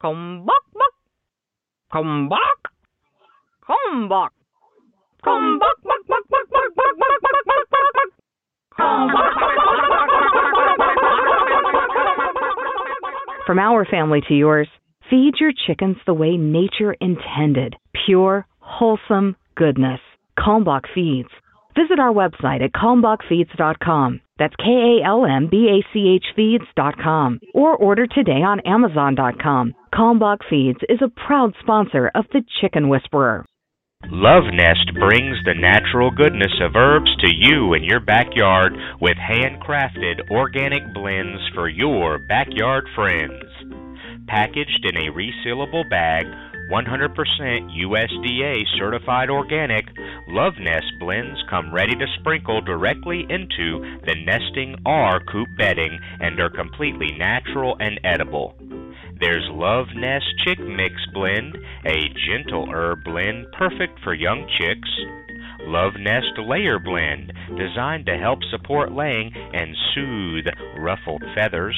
[0.00, 0.94] Come back, back.
[1.92, 2.72] Come back.
[3.66, 4.32] Come back.
[5.24, 8.10] Come back, back, back, back, back, back, back, back, back, back, back.
[8.76, 11.32] Come back, back, back, back, back, back, back, back,
[12.12, 13.46] back.
[13.46, 14.68] From our family to yours,
[15.12, 17.76] feed your chickens the way nature intended.
[18.06, 20.00] Pure, wholesome goodness.
[20.38, 21.28] Kalmbach Feeds.
[21.76, 24.22] Visit our website at kalmbachfeeds.com.
[24.38, 27.40] That's K A L M B A C H feeds.com.
[27.52, 29.74] Or order today on amazon.com.
[29.92, 33.44] Kalmbach Feeds is a proud sponsor of the Chicken Whisperer.
[34.06, 40.28] Love Nest brings the natural goodness of herbs to you in your backyard with handcrafted
[40.30, 43.44] organic blends for your backyard friends.
[44.26, 46.26] Packaged in a resealable bag,
[46.70, 47.14] 100%
[47.84, 49.84] USDA certified organic,
[50.28, 56.40] Love Nest blends come ready to sprinkle directly into the nesting or coop bedding and
[56.40, 58.54] are completely natural and edible.
[59.20, 64.88] There's Love Nest Chick Mix Blend, a gentle herb blend perfect for young chicks.
[65.66, 70.46] Love Nest Layer Blend, designed to help support laying and soothe
[70.78, 71.76] ruffled feathers.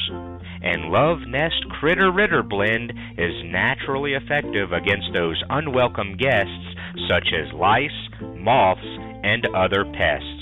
[0.61, 6.75] And Love Nest Critter Ritter Blend is naturally effective against those unwelcome guests
[7.09, 7.89] such as lice,
[8.37, 8.85] moths,
[9.23, 10.41] and other pests.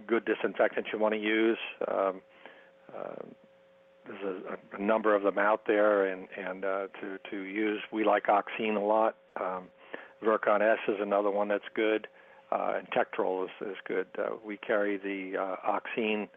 [0.07, 1.59] good disinfectant you want to use.
[1.89, 2.21] Um,
[2.97, 3.23] uh,
[4.07, 4.43] there's
[4.73, 8.27] a, a number of them out there, and and uh, to to use, we like
[8.27, 9.17] Oxine a lot.
[9.41, 9.65] Um,
[10.25, 12.09] Virkon S is another one that's good,
[12.51, 14.07] uh, and Tectrol is is good.
[14.19, 16.29] Uh, we carry the uh, Oxine.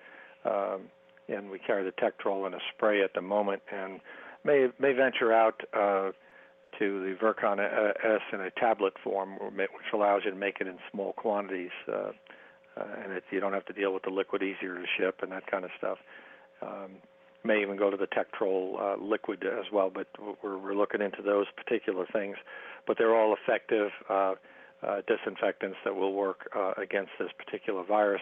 [0.46, 0.90] Um,
[1.30, 4.00] and we carry the Tectrol in a spray at the moment, and
[4.44, 6.12] may may venture out uh,
[6.80, 10.78] to the Virkon S in a tablet form, which allows you to make it in
[10.92, 12.12] small quantities, uh,
[12.76, 15.32] uh, and it, you don't have to deal with the liquid, easier to ship, and
[15.32, 15.98] that kind of stuff.
[16.62, 16.92] Um,
[17.44, 20.08] may even go to the Tectrol uh, liquid as well, but
[20.42, 22.38] we're, we're looking into those particular things.
[22.88, 24.36] But they're all effective uh,
[25.08, 28.22] disinfectants that will work against this particular virus.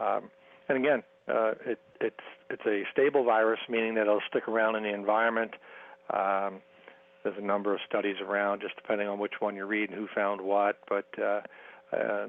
[0.00, 0.30] Um,
[0.68, 2.16] and again, uh, it, it's
[2.50, 5.52] it's a stable virus, meaning that it'll stick around in the environment.
[6.12, 6.60] Um,
[7.28, 10.08] there's a number of studies around, just depending on which one you read and who
[10.14, 10.78] found what.
[10.88, 11.40] But uh,
[11.92, 12.26] uh,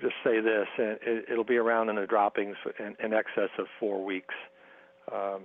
[0.00, 4.04] just say this: it, it'll be around in the droppings in, in excess of four
[4.04, 4.34] weeks,
[5.12, 5.42] um,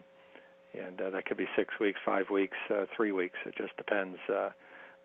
[0.74, 3.38] and uh, that could be six weeks, five weeks, uh, three weeks.
[3.46, 4.18] It just depends.
[4.34, 4.50] Uh,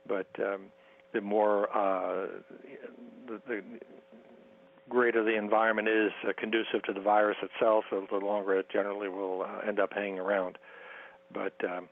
[0.09, 0.67] but um,
[1.13, 2.27] the more uh,
[3.27, 3.63] the, the
[4.89, 9.43] greater the environment is uh, conducive to the virus itself, the longer it generally will
[9.43, 10.59] uh, end up hanging around.
[11.33, 11.89] But um,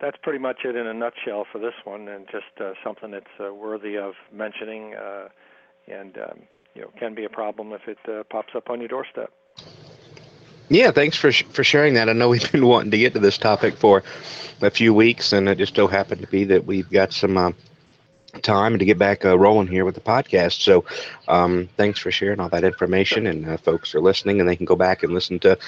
[0.00, 3.26] that's pretty much it in a nutshell for this one, and just uh, something that's
[3.40, 5.28] uh, worthy of mentioning, uh,
[5.88, 6.42] and um,
[6.74, 9.32] you know can be a problem if it uh, pops up on your doorstep.
[10.68, 12.08] Yeah, thanks for sh- for sharing that.
[12.08, 14.02] I know we've been wanting to get to this topic for
[14.60, 17.54] a few weeks, and it just so happened to be that we've got some
[18.34, 20.62] uh, and to get back uh, rolling here with the podcast.
[20.62, 20.84] So,
[21.28, 24.66] um, thanks for sharing all that information, and uh, folks are listening, and they can
[24.66, 25.58] go back and listen to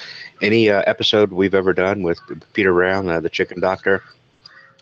[0.41, 2.19] any uh, episode we've ever done with
[2.53, 4.03] Peter Brown, uh, the Chicken Doctor.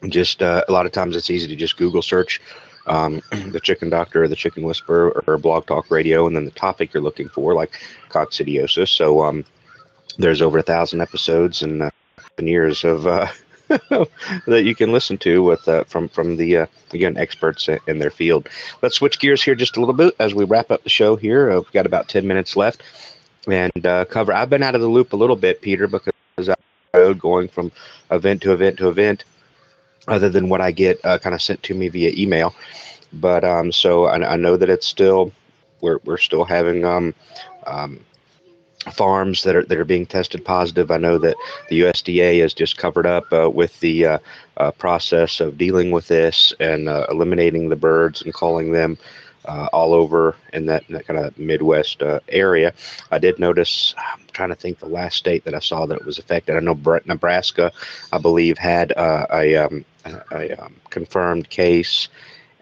[0.07, 2.41] Just uh, a lot of times, it's easy to just Google search
[2.87, 6.51] um, the Chicken Doctor, or the Chicken Whisperer, or Blog Talk Radio, and then the
[6.51, 7.79] topic you're looking for, like
[8.09, 8.89] coccidiosis.
[8.89, 9.45] So, um,
[10.17, 11.91] there's over a thousand episodes and uh,
[12.39, 13.07] years of
[14.47, 18.11] that you can listen to with uh, from from the uh, again experts in their
[18.11, 18.49] field.
[18.81, 21.15] Let's switch gears here just a little bit as we wrap up the show.
[21.15, 22.83] Here, uh, we've got about ten minutes left,
[23.47, 24.33] and uh, cover.
[24.33, 26.13] I've been out of the loop a little bit, Peter, because
[26.93, 27.71] I'm going from
[28.11, 29.23] event to event to event,
[30.07, 32.53] other than what I get uh, kind of sent to me via email.
[33.13, 35.31] But um, so I, I know that it's still
[35.81, 37.13] we're we're still having um,
[37.65, 37.99] um,
[38.91, 40.91] farms that are that are being tested positive.
[40.91, 41.35] I know that
[41.69, 44.17] the USDA has just covered up uh, with the uh,
[44.57, 48.97] uh, process of dealing with this and uh, eliminating the birds and calling them
[49.45, 52.73] uh, all over in that, in that kind of Midwest uh, area.
[53.11, 53.93] I did notice.
[53.97, 56.55] I'm trying to think the last state that I saw that it was affected.
[56.55, 57.71] I know Nebraska,
[58.11, 62.07] I believe, had a, um, a, a um, confirmed case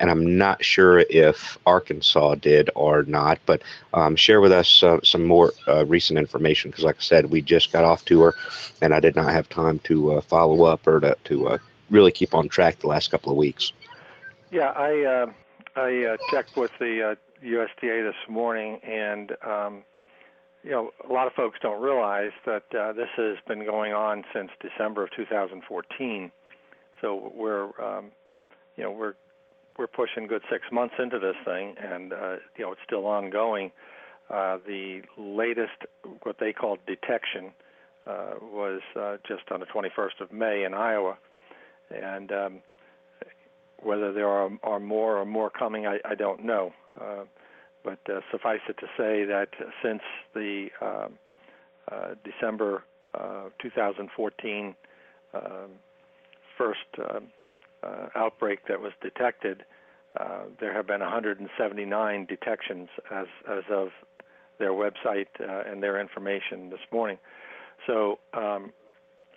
[0.02, 3.38] and I'm not sure if Arkansas did or not.
[3.46, 3.62] But
[3.94, 7.42] um, share with us uh, some more uh, recent information because, like I said, we
[7.42, 8.34] just got off tour,
[8.82, 11.58] and I did not have time to uh, follow up or to, to uh,
[11.92, 13.74] really keep on track the last couple of weeks.
[14.52, 15.32] Yeah, I uh,
[15.76, 19.84] I uh, checked with the USDA this morning, and um,
[20.64, 24.50] you know, a lot of folks don't realize that this has been going on since
[24.62, 26.32] December of 2014.
[27.02, 28.12] So we're um,
[28.76, 29.14] you know we're
[29.78, 33.72] we're pushing good six months into this thing, and uh, you know it's still ongoing.
[34.30, 35.86] Uh, the latest,
[36.24, 37.52] what they call detection,
[38.08, 41.18] uh, was uh, just on the 21st of May in Iowa,
[41.94, 42.60] and um,
[43.82, 46.72] whether there are, are more or more coming, I, I don't know.
[47.00, 47.24] Uh,
[47.84, 49.50] but uh, suffice it to say that
[49.84, 50.02] since
[50.34, 51.14] the um,
[51.92, 54.76] uh, December uh, 2014
[55.34, 55.42] um,
[56.58, 57.20] first uh,
[57.84, 59.64] uh, outbreak that was detected,
[60.20, 63.90] uh, there have been 179 detections as as of
[64.60, 67.18] their website uh, and their information this morning.
[67.88, 68.72] So um,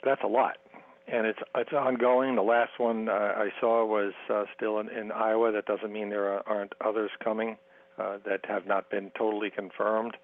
[0.04, 0.58] that's a lot,
[1.06, 2.34] and it's it's ongoing.
[2.34, 5.52] The last one uh, I saw was uh, still in, in Iowa.
[5.52, 7.56] That doesn't mean there are, aren't others coming
[7.96, 10.16] that have not been totally confirmed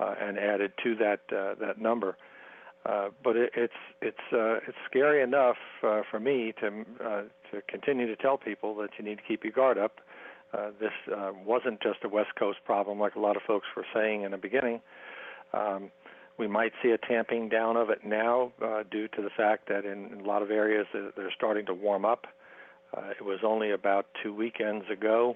[0.00, 2.16] and added to that that number.
[2.84, 6.84] Uh, but it, it's it's uh, it's scary enough uh, for me to
[7.52, 10.00] to continue to tell people that you need to keep your guard up.
[10.52, 13.86] Uh, this uh, wasn't just a West Coast problem, like a lot of folks were
[13.94, 14.80] saying in the beginning.
[15.54, 15.90] Um,
[16.38, 19.84] we might see a tamping down of it now uh, due to the fact that
[19.84, 22.26] in, in a lot of areas they're starting to warm up.
[22.96, 25.34] Uh, it was only about two weekends ago,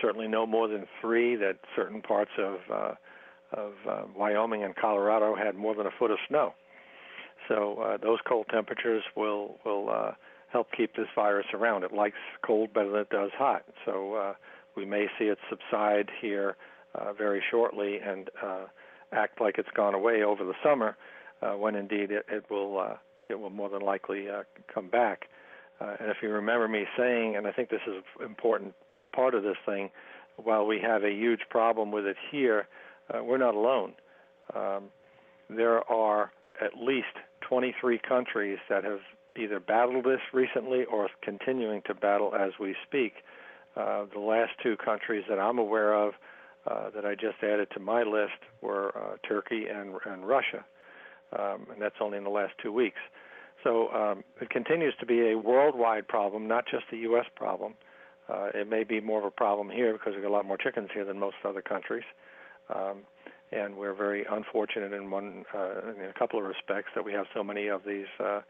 [0.00, 2.94] certainly no more than three, that certain parts of uh,
[3.52, 6.54] of uh, Wyoming and Colorado had more than a foot of snow.
[7.48, 10.12] So uh, those cold temperatures will will uh,
[10.54, 11.82] help keep this virus around.
[11.82, 13.64] It likes cold better than it does hot.
[13.84, 14.34] So uh,
[14.76, 16.56] we may see it subside here
[16.94, 18.66] uh, very shortly and uh,
[19.10, 20.96] act like it's gone away over the summer,
[21.42, 22.94] uh, when indeed it, it will uh,
[23.28, 25.24] it will more than likely uh, come back.
[25.80, 28.74] And if you remember me saying, and I think this is an important
[29.14, 29.90] part of this thing,
[30.36, 32.68] while we have a huge problem with it here,
[33.12, 33.92] we're not alone.
[34.54, 34.84] Um,
[35.50, 36.32] there are
[36.62, 39.00] at least 23 countries that have
[39.36, 43.14] either battled this recently or continuing to battle as we speak.
[43.76, 46.14] Uh, the last two countries that I'm aware of
[46.66, 50.64] uh, that I just added to my list were uh, Turkey and, and Russia,
[51.38, 53.00] um, and that's only in the last two weeks.
[53.62, 57.26] So um, it continues to be a worldwide problem, not just a U.S.
[57.34, 57.74] problem.
[58.28, 60.56] Uh, it may be more of a problem here because we've got a lot more
[60.56, 62.04] chickens here than most other countries.
[62.74, 63.02] Um,
[63.52, 67.26] and we're very unfortunate in one uh, in a couple of respects that we have
[67.34, 68.40] so many of these uh,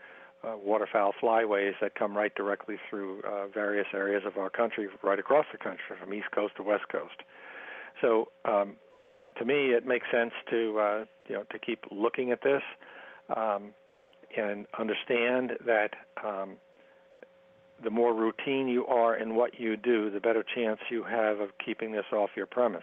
[0.47, 5.19] uh, waterfowl flyways that come right directly through uh, various areas of our country, right
[5.19, 7.23] across the country, from east coast to west coast.
[8.01, 8.77] So, um,
[9.39, 12.63] to me, it makes sense to uh, you know to keep looking at this
[13.35, 13.71] um,
[14.37, 15.91] and understand that
[16.25, 16.57] um,
[17.83, 21.51] the more routine you are in what you do, the better chance you have of
[21.65, 22.83] keeping this off your premise.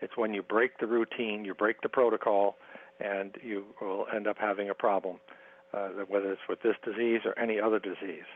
[0.00, 2.56] It's when you break the routine, you break the protocol,
[3.00, 5.18] and you will end up having a problem,
[6.08, 8.28] whether it's with this disease or any other disease.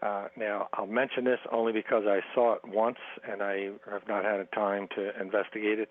[0.00, 2.98] Uh, now, I'll mention this only because I saw it once
[3.28, 5.90] and I have not had time to investigate it.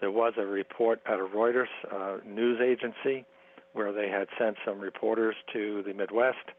[0.00, 3.24] There was a report at a Reuters uh, news agency
[3.72, 6.52] where they had sent some reporters to the Midwest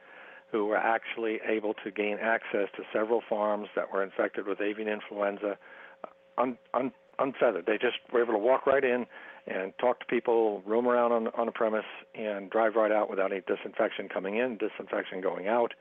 [0.51, 4.87] who were actually able to gain access to several farms that were infected with avian
[4.87, 5.57] influenza
[6.03, 7.65] uh, un, un, unfeathered.
[7.65, 9.05] They just were able to walk right in
[9.47, 11.85] and talk to people, roam around on, on a premise,
[12.15, 15.73] and drive right out without any disinfection coming in, disinfection going out.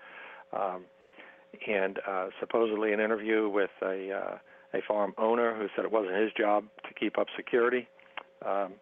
[0.52, 0.84] Um,
[1.66, 4.38] and uh, supposedly an interview with a uh,
[4.74, 7.88] a farm owner who said it wasn't his job to keep up security.
[8.44, 8.74] Um,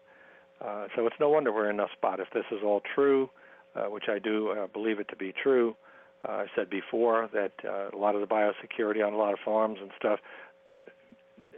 [0.63, 2.19] uh, so it's no wonder we're in a spot.
[2.19, 3.29] If this is all true,
[3.75, 5.75] uh, which I do uh, believe it to be true,
[6.27, 9.39] uh, I said before that uh, a lot of the biosecurity on a lot of
[9.43, 10.19] farms and stuff,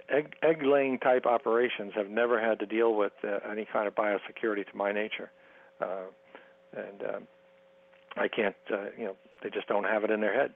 [0.10, 3.96] egg, egg laying type operations have never had to deal with uh, any kind of
[3.96, 5.30] biosecurity to my nature,
[5.82, 6.06] uh,
[6.76, 7.28] and um,
[8.16, 10.52] I can't, uh, you know, they just don't have it in their head.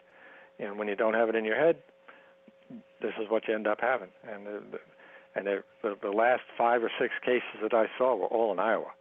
[0.60, 1.78] And when you don't have it in your head,
[3.02, 4.10] this is what you end up having.
[4.32, 4.80] And the, the,
[5.36, 8.60] and the, the, the last five or six cases that I saw were all in
[8.60, 8.92] Iowa.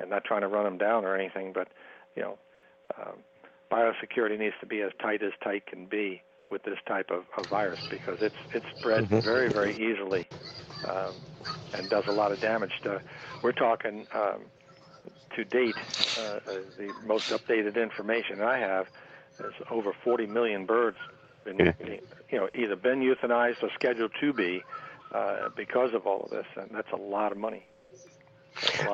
[0.00, 1.68] And not trying to run them down or anything, but
[2.16, 2.38] you know,
[2.98, 3.18] um,
[3.70, 6.22] biosecurity needs to be as tight as tight can be
[6.52, 9.22] with this type of, of virus because it's it's spread Mhm.
[9.24, 10.28] very very easily
[10.88, 11.22] um,
[11.72, 12.72] and does a lot of damage.
[12.84, 13.02] To,
[13.42, 14.50] we're talking um,
[15.36, 15.78] to date,
[16.16, 16.40] uh, uh,
[16.78, 18.86] the most updated information I have
[19.40, 20.98] is over 40 million birds
[21.44, 21.72] been Yeah.
[22.30, 24.64] you know either been euthanized or scheduled to be
[25.12, 27.66] uh, because of all of this, and that's a lot of money.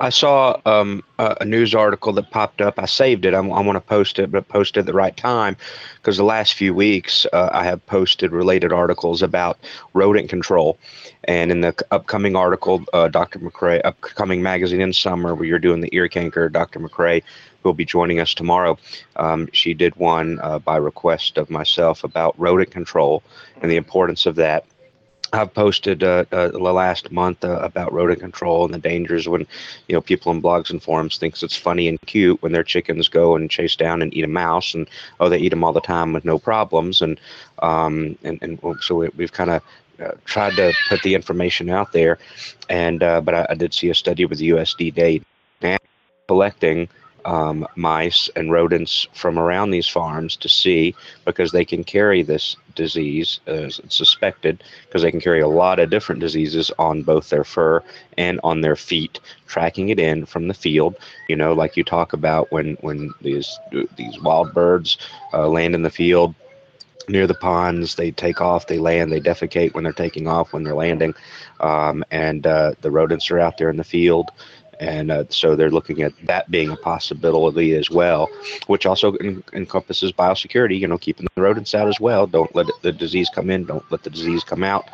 [0.00, 2.78] I saw um, a, news article that popped up.
[2.78, 3.34] I saved it.
[3.34, 5.56] I, want to post it, but post it at the right time
[5.96, 9.58] because the last few weeks uh, I have posted related articles about
[9.94, 10.78] rodent control.
[11.24, 13.38] And in the upcoming article, uh, Dr.
[13.40, 16.80] McCrea, upcoming magazine in summer, where you're doing the ear canker, Dr.
[16.80, 17.22] McCrea,
[17.62, 18.78] who will be joining us tomorrow,
[19.16, 23.22] um, she did one uh, by request of myself about rodent control
[23.60, 24.64] and the importance of that.
[25.32, 29.46] I've posted uh, uh, the last month uh, about rodent control and the dangers when,
[29.88, 33.08] you know, people in blogs and forums thinks it's funny and cute when their chickens
[33.08, 34.88] go and chase down and eat a mouse and
[35.20, 37.02] oh they eat them all the time with no problems.
[37.02, 37.20] And
[37.60, 39.62] um and and so we, we've kind of
[40.02, 42.18] uh, tried to put the information out there.
[42.70, 45.22] And uh, but I, I did see a study with the USD
[46.28, 46.88] collecting
[47.28, 50.94] um, mice and rodents from around these farms to see
[51.26, 55.90] because they can carry this disease, uh, suspected, because they can carry a lot of
[55.90, 57.82] different diseases on both their fur
[58.16, 60.96] and on their feet, tracking it in from the field.
[61.28, 63.58] You know, like you talk about when when these
[63.96, 64.96] these wild birds
[65.34, 66.34] uh, land in the field
[67.08, 67.94] near the ponds.
[67.94, 71.14] They take off, they land, they defecate when they're taking off, when they're landing,
[71.60, 74.30] um, and uh, the rodents are out there in the field.
[74.80, 78.28] And uh, so they're looking at that being a possibility as well,
[78.68, 80.78] which also en- encompasses biosecurity.
[80.78, 82.26] You know, keeping the rodents out as well.
[82.26, 83.64] Don't let the disease come in.
[83.64, 84.88] Don't let the disease come out.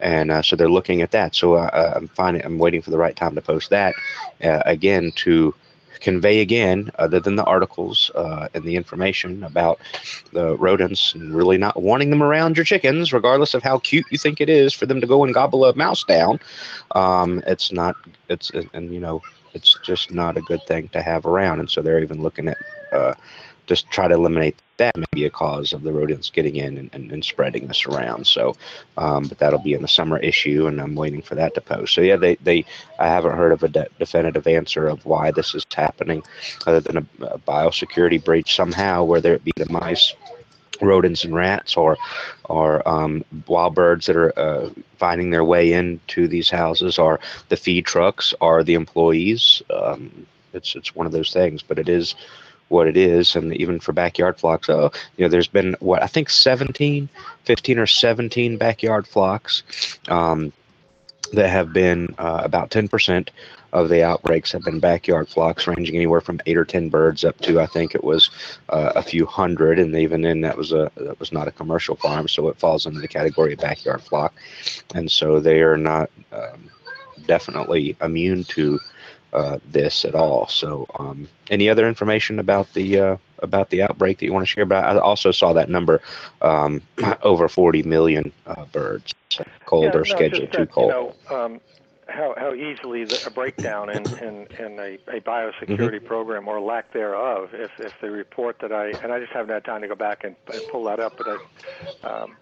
[0.00, 1.34] And uh, so they're looking at that.
[1.34, 3.94] So uh, I'm finding I'm waiting for the right time to post that
[4.42, 5.54] uh, again to
[6.00, 9.80] convey again, other than the articles uh, and the information about
[10.32, 14.18] the rodents and really not wanting them around your chickens, regardless of how cute you
[14.18, 16.40] think it is for them to go and gobble a mouse down.
[16.94, 17.96] Um, it's not.
[18.28, 19.22] It's and you know
[19.54, 21.60] it's just not a good thing to have around.
[21.60, 22.58] And so they're even looking at
[22.92, 23.14] uh,
[23.70, 26.90] just try to eliminate that may be a cause of the rodents getting in and,
[26.92, 28.26] and, and spreading this around.
[28.26, 28.56] So,
[28.96, 31.94] um, but that'll be in the summer issue, and I'm waiting for that to post.
[31.94, 32.64] So yeah, they, they
[32.98, 36.24] I haven't heard of a de- definitive answer of why this is happening,
[36.66, 40.14] other than a, a biosecurity breach somehow, whether it be the mice
[40.82, 41.96] rodents and rats or
[42.46, 47.56] or um, wild birds that are uh, finding their way into these houses or the
[47.56, 52.14] feed trucks or the employees um, it's it's one of those things but it is
[52.70, 56.06] what it is and even for backyard flocks oh you know there's been what i
[56.06, 57.08] think 17
[57.44, 59.62] 15 or 17 backyard flocks
[60.08, 60.52] um,
[61.32, 63.28] that have been uh, about 10%
[63.72, 67.38] of the outbreaks have been backyard flocks ranging anywhere from eight or 10 birds up
[67.38, 68.30] to i think it was
[68.70, 71.94] uh, a few hundred and even then that was a that was not a commercial
[71.96, 74.34] farm so it falls into the category of backyard flock.
[74.94, 76.70] And so they are not um,
[77.26, 78.78] definitely immune to
[79.32, 80.46] uh, this at all.
[80.48, 84.50] So um, any other information about the uh, about the outbreak that you want to
[84.50, 84.64] share?
[84.64, 86.00] About i also saw that number
[86.42, 86.82] um,
[87.22, 89.14] over 40 million uh, birds
[89.66, 90.92] cold Yeah, or no, scheduled too cold.
[90.92, 91.60] You know, um,
[92.08, 96.92] how how easily the, a breakdown in in, in a, a biosecurity program or lack
[96.92, 99.94] thereof, if if they report that I and I just haven't had time to go
[99.94, 102.36] back and, and pull that up, but I, um,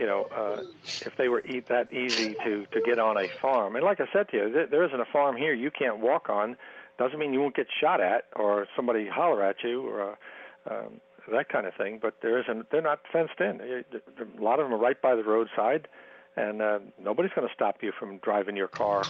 [0.00, 3.76] you know, uh, if they were eat that easy to to get on a farm,
[3.76, 6.56] and like I said to you, there, isn't a farm here you can't walk on.
[6.98, 10.12] Doesn't mean you won't get shot at or somebody holler at you or.
[10.12, 10.14] Uh,
[10.70, 12.70] um, that kind of thing, but there isn't.
[12.70, 13.60] They're not fenced in.
[13.60, 15.86] A lot of them are right by the roadside
[16.36, 19.04] and uh, nobody's going to stop you from driving your car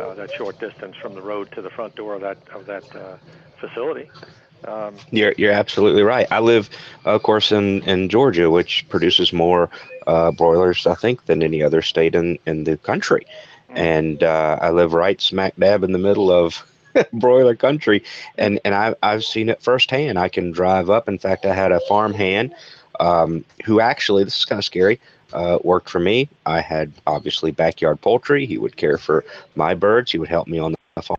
[0.00, 2.84] uh, that short distance from the road to the front door of that of that
[2.94, 3.16] uh,
[3.60, 4.10] facility.
[4.66, 6.26] Um, You're you're absolutely right.
[6.30, 6.68] I live,
[7.04, 9.70] of course, in in Georgia, which produces more
[10.06, 13.26] uh, broilers, I think, than any other state in in the country,
[13.70, 16.64] and uh, I live right smack dab in the middle of
[17.12, 18.02] broiler country,
[18.38, 20.18] and and I I've seen it firsthand.
[20.18, 21.08] I can drive up.
[21.08, 22.52] In fact, I had a farm hand
[22.98, 25.00] um, who actually this is kind of scary.
[25.32, 26.28] Uh, worked for me.
[26.46, 28.46] I had obviously backyard poultry.
[28.46, 29.24] He would care for
[29.56, 30.12] my birds.
[30.12, 31.18] He would help me on the farm.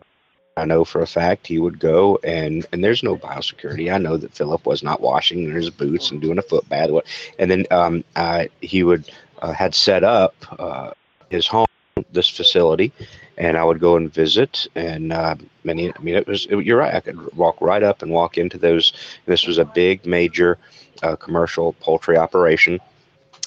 [0.58, 3.92] I know for a fact he would go and and there's no biosecurity.
[3.92, 6.90] I know that Philip was not washing his boots and doing a foot bath.
[7.38, 9.10] And then um, I, he would
[9.42, 10.90] uh, had set up uh,
[11.30, 11.66] his home,
[12.12, 12.92] this facility,
[13.36, 14.66] and I would go and visit.
[14.74, 16.94] And uh, many, I mean, it was it, you're right.
[16.94, 18.92] I could walk right up and walk into those.
[19.26, 20.58] This was a big, major
[21.02, 22.80] uh, commercial poultry operation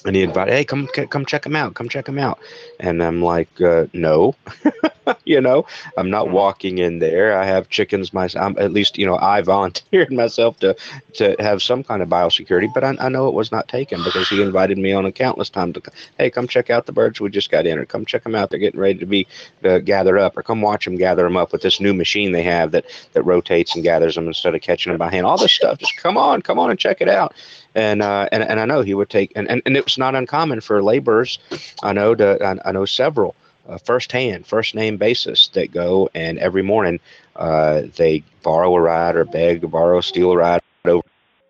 [0.04, 2.38] and he invited, hey, come come check him out, come check him out,
[2.80, 4.34] and I'm like, uh, no,
[5.24, 7.38] you know, I'm not walking in there.
[7.38, 8.44] I have chickens myself.
[8.44, 10.76] I'm, at least, you know, I volunteered myself to
[11.14, 14.28] to have some kind of biosecurity, but I, I know it was not taken because
[14.28, 15.82] he invited me on a countless time to,
[16.18, 18.50] hey, come check out the birds we just got in, or come check them out.
[18.50, 19.26] They're getting ready to be
[19.64, 22.42] uh, gathered up, or come watch them gather them up with this new machine they
[22.42, 25.26] have that that rotates and gathers them instead of catching them by hand.
[25.26, 27.34] All this stuff, just come on, come on and check it out
[27.74, 30.14] and uh, and and I know he would take and, and, and it was not
[30.14, 31.38] uncommon for laborers.
[31.82, 33.34] I know to I, I know several
[33.68, 37.00] uh, firsthand, first name basis that go and every morning
[37.36, 41.02] uh, they borrow a ride or beg or borrow, steal a ride over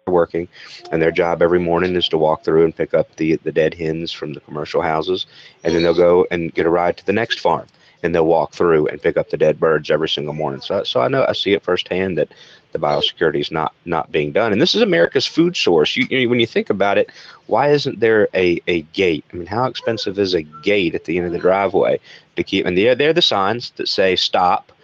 [0.06, 0.48] working,
[0.90, 3.74] and their job every morning is to walk through and pick up the the dead
[3.74, 5.26] hens from the commercial houses,
[5.64, 7.66] and then they'll go and get a ride to the next farm
[8.02, 10.60] and they'll walk through and pick up the dead birds every single morning.
[10.60, 12.32] So, so I know I see it firsthand that
[12.72, 14.52] the biosecurity is not not being done.
[14.52, 15.96] And this is America's food source.
[15.96, 17.10] You, you, when you think about it,
[17.46, 19.24] why isn't there a, a gate?
[19.32, 22.00] I mean, how expensive is a gate at the end of the driveway
[22.36, 22.66] to keep?
[22.66, 24.72] And they're they're the signs that say stop.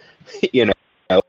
[0.53, 0.73] You know.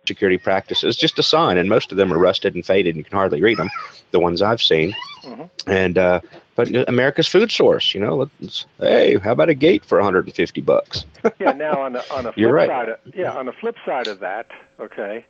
[0.06, 2.90] Security practices, just a sign, and most of them are rusted and faded.
[2.90, 3.70] And you can hardly read them,
[4.10, 4.94] the ones I've seen.
[5.24, 5.70] Mm-hmm.
[5.70, 6.20] And uh,
[6.60, 8.30] but America's food source, you know,
[8.78, 11.06] hey, how about a gate for 150 bucks?
[11.38, 11.52] yeah.
[11.52, 12.68] Now on the on the flip right.
[12.68, 14.46] side, of, yeah, on the flip side of that,
[14.78, 15.24] okay,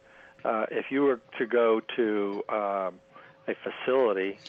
[0.45, 3.01] uh, if you were to go to um,
[3.49, 4.41] a facility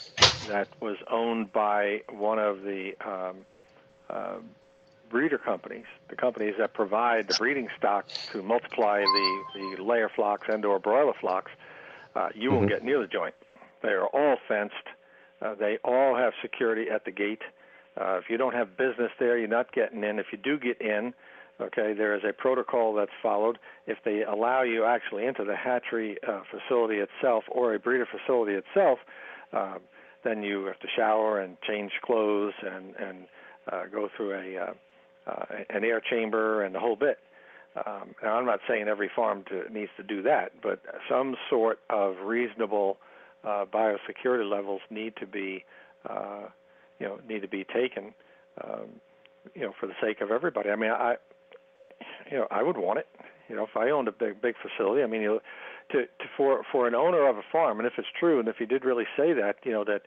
[0.47, 3.45] that was owned by one of the um,
[4.09, 4.37] uh,
[5.09, 9.43] breeder companies, the companies that provide the breeding stock to multiply the,
[9.77, 11.51] the layer flocks and or broiler flocks,
[12.15, 12.55] uh, you Mhm.
[12.55, 13.35] won't get near the joint.
[13.83, 14.75] They are all fenced.
[15.41, 17.41] Uh, they all have security at the gate.
[17.99, 20.19] Uh, if you don't have business there, you're not getting in.
[20.19, 21.13] If you do get in,
[21.61, 23.57] okay, there is a protocol that's followed.
[23.87, 28.53] If they allow you actually into the hatchery uh, facility itself or a breeder facility
[28.53, 28.99] itself,
[29.53, 29.75] uh,
[30.23, 33.17] then you have to shower and change clothes and and
[33.71, 34.73] uh, go through a uh,
[35.27, 37.19] uh, an air chamber and the whole bit.
[37.85, 41.79] Um, now, I'm not saying every farm to, needs to do that, but some sort
[41.89, 42.97] of reasonable
[43.45, 45.63] uh, biosecurity levels need to be,
[46.99, 48.13] you know, need to be taken,
[48.63, 48.87] um,
[49.55, 50.69] you know, for the sake of everybody.
[50.69, 51.15] I mean, I,
[52.31, 53.07] you know, I would want it.
[53.49, 55.39] You know, if I owned a big big facility, I mean, you know,
[55.91, 58.55] to, to for for an owner of a farm, and if it's true, and if
[58.57, 60.01] he did really say that, you know, that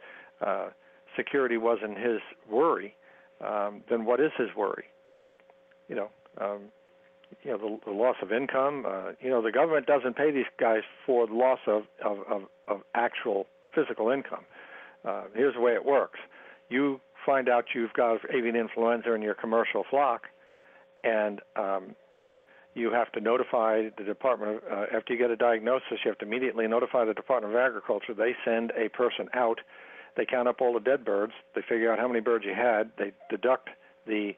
[0.45, 0.70] uh,
[1.16, 2.20] security wasn't his
[2.51, 2.97] worry,
[3.47, 4.85] um, then what is his worry?
[5.89, 6.09] You know,
[6.41, 6.61] um,
[7.43, 8.87] you know, the, the loss of income.
[8.89, 12.43] Uh, you know, the government doesn't pay these guys for the loss of of of,
[12.66, 14.45] of actual physical income.
[15.05, 16.18] Uh, here's the way it works:
[16.70, 20.22] you find out you've got avian influenza in your commercial flock,
[21.03, 21.95] and um,
[22.75, 26.18] you have to notify the Department of, uh, after you get a diagnosis, you have
[26.18, 28.14] to immediately notify the Department of Agriculture.
[28.14, 29.61] They send a person out.
[30.16, 31.33] They count up all the dead birds.
[31.55, 32.91] They figure out how many birds you had.
[32.99, 33.70] They deduct
[34.07, 34.33] the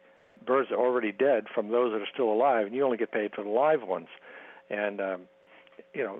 [0.46, 3.10] birds that are already dead from those that are still alive, and you only get
[3.10, 4.08] paid for the live ones.
[4.70, 5.22] And um,
[5.94, 6.18] you know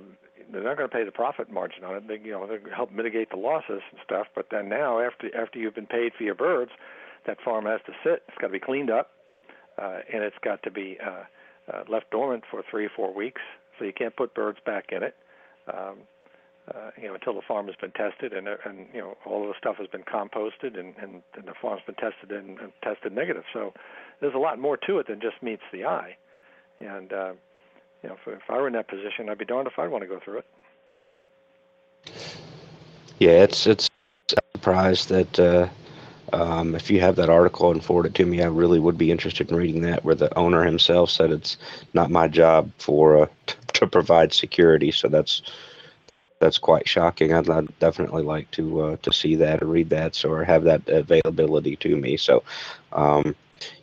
[0.53, 2.09] they're not going to pay the profit margin on it.
[2.09, 4.27] They you know they help mitigate the losses and stuff.
[4.35, 6.71] But then now after after you've been paid for your birds,
[7.27, 8.23] that farm has to sit.
[8.29, 9.11] It's got to be cleaned up,
[9.79, 11.25] uh, and it's got to be uh,
[11.73, 13.43] uh, left dormant for three or four weeks.
[13.79, 15.17] So you can't put birds back in it.
[15.73, 15.99] Um,
[16.75, 19.49] uh, you know, until the farm has been tested and and you know all of
[19.49, 23.13] the stuff has been composted and and, and the farm's been tested and, and tested
[23.13, 23.45] negative.
[23.53, 23.73] So
[24.21, 26.17] there's a lot more to it than just meets the eye.
[26.81, 27.33] And uh,
[28.03, 30.03] you know, if, if I were in that position, I'd be darned if I'd want
[30.03, 30.47] to go through it.
[33.19, 33.89] Yeah, it's it's
[34.55, 35.69] surprised that uh,
[36.33, 39.11] um, if you have that article and forward it to me, I really would be
[39.11, 40.05] interested in reading that.
[40.05, 41.57] Where the owner himself said it's
[41.95, 45.43] not my job for uh, t- to provide security, so that's
[46.41, 47.33] that's quite shocking.
[47.33, 50.65] I'd, I'd definitely like to uh, to see that or read that, so or have
[50.65, 52.17] that availability to me.
[52.17, 52.43] So,
[52.93, 53.35] um,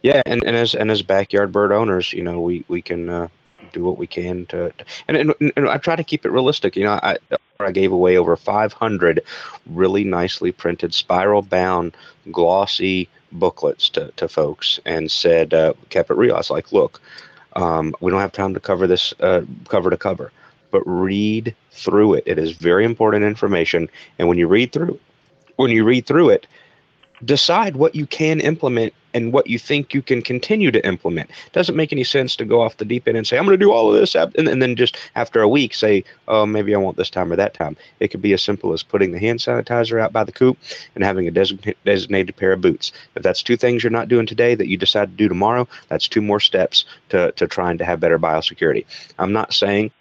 [0.02, 3.28] yeah, and, and as and as backyard bird owners, you know, we we can uh,
[3.74, 6.76] do what we can to, to and, and, and I try to keep it realistic.
[6.76, 7.18] You know, I
[7.60, 9.24] I gave away over 500
[9.68, 11.96] really nicely printed, spiral bound,
[12.32, 16.36] glossy booklets to, to folks and said, uh, kept it real.
[16.36, 17.02] I was like, look,
[17.56, 20.32] um, we don't have time to cover this uh, cover to cover,
[20.72, 22.24] but read through it.
[22.26, 23.90] It is very important information.
[24.20, 25.00] And when you read through,
[25.56, 26.48] when you read through it,
[27.26, 31.30] decide what you can implement and what you think you can continue to implement.
[31.30, 33.58] It doesn't make any sense to go off the deep end and say, I'm going
[33.58, 36.74] to do all of this, and, and then just after a week say, oh, maybe
[36.74, 37.78] I want this time or that time.
[38.00, 40.58] It could be as simple as putting the hand sanitizer out by the coop
[40.96, 42.92] and having a designated, designated pair of boots.
[43.16, 46.08] If that's two things you're not doing today that you decide to do tomorrow, that's
[46.08, 48.86] two more steps to, to trying to have better biosecurity.
[49.20, 49.92] I'm not saying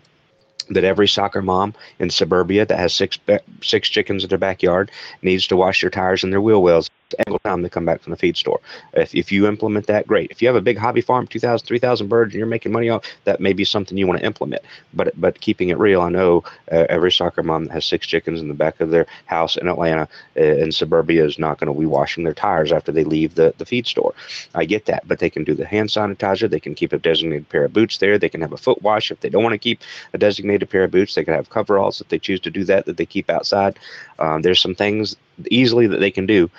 [0.71, 3.19] that every soccer mom in suburbia that has six
[3.63, 6.89] six chickens in their backyard needs to wash their tires and their wheel wells
[7.27, 8.61] every time they come back from the feed store.
[8.95, 10.31] If, if you implement that, great.
[10.31, 13.05] If you have a big hobby farm, 2,000, 3,000 birds, and you're making money off,
[13.25, 14.63] that may be something you want to implement.
[14.95, 18.41] But but keeping it real, I know uh, every soccer mom that has six chickens
[18.41, 21.79] in the back of their house in Atlanta uh, in suburbia is not going to
[21.79, 24.15] be washing their tires after they leave the, the feed store.
[24.55, 26.49] I get that, but they can do the hand sanitizer.
[26.49, 28.19] They can keep a designated pair of boots there.
[28.19, 29.81] They can have a foot wash if they don't want to keep
[30.13, 31.15] a designated pair of boots.
[31.15, 33.79] They can have coveralls if they choose to do that that they keep outside.
[34.19, 35.17] Um, there's some things
[35.51, 36.51] easily that they can do.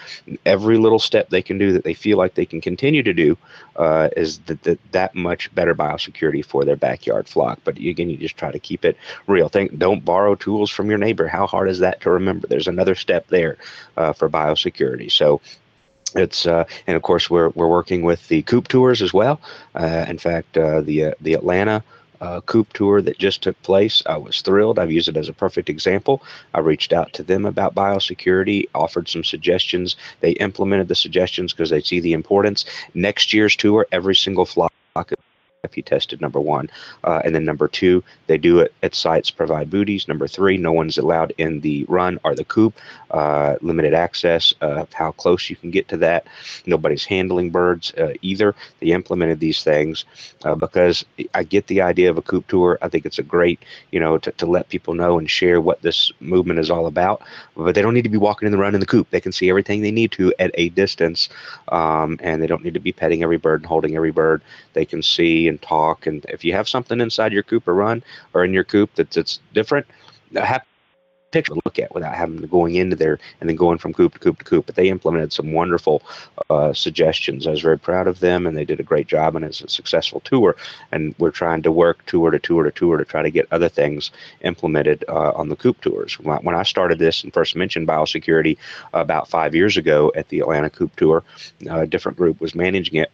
[0.45, 3.37] Every little step they can do that they feel like they can continue to do
[3.75, 7.59] uh, is that, that that much better biosecurity for their backyard flock.
[7.63, 8.97] But again, you just try to keep it
[9.27, 9.49] real.
[9.49, 11.27] Think, don't borrow tools from your neighbor.
[11.27, 12.47] How hard is that to remember?
[12.47, 13.57] There's another step there
[13.97, 15.11] uh, for biosecurity.
[15.11, 15.41] So
[16.15, 19.41] it's uh, and of course we're we're working with the coop tours as well.
[19.75, 21.83] Uh, in fact, uh, the uh, the Atlanta
[22.23, 24.01] uh, coop tour that just took place.
[24.05, 24.79] I was thrilled.
[24.79, 26.23] I've used it as a perfect example.
[26.53, 29.97] I reached out to them about biosecurity, offered some suggestions.
[30.21, 32.63] They implemented the suggestions because they see the importance.
[32.93, 34.71] Next year's tour, every single flock
[35.71, 36.69] he tested number one
[37.05, 40.09] uh, and then number two they do it at sites provide booties.
[40.09, 42.77] Number three no one's allowed in the run or the coop
[43.11, 46.27] uh, limited access uh, how close you can get to that.
[46.65, 48.55] Nobody's handling birds uh, either.
[48.81, 50.03] They implemented these things
[50.43, 52.77] uh, because i get the idea of a coop tour.
[52.81, 55.81] I think it's a great you know to, to let people know and share what
[55.81, 57.21] this movement is all about.
[57.55, 59.09] But they don't need to be walking in the run in the coop.
[59.11, 61.29] They can see everything they need to at a distance
[61.69, 64.41] um, and they don't need to be petting every bird and holding every bird.
[64.73, 66.07] They can see and talk.
[66.07, 69.15] And if you have something inside your coop or run or in your coop that's,
[69.15, 69.85] that's different,
[70.35, 70.63] have
[71.33, 74.13] picture to look at without having to going into there and then going from coop
[74.13, 74.65] to coop to coop.
[74.67, 76.03] But they implemented some wonderful
[76.49, 77.47] uh, suggestions.
[77.47, 79.67] I was very proud of them, and they did a great job, and it's a
[79.67, 80.55] successful tour.
[80.91, 83.69] And we're trying to work tour to tour to tour to try to get other
[83.69, 86.19] things implemented uh, on the coop tours.
[86.19, 88.57] When I started this and first mentioned biosecurity
[88.93, 91.23] about five years ago at the Atlanta Coop Tour,
[91.69, 93.11] a different group was managing it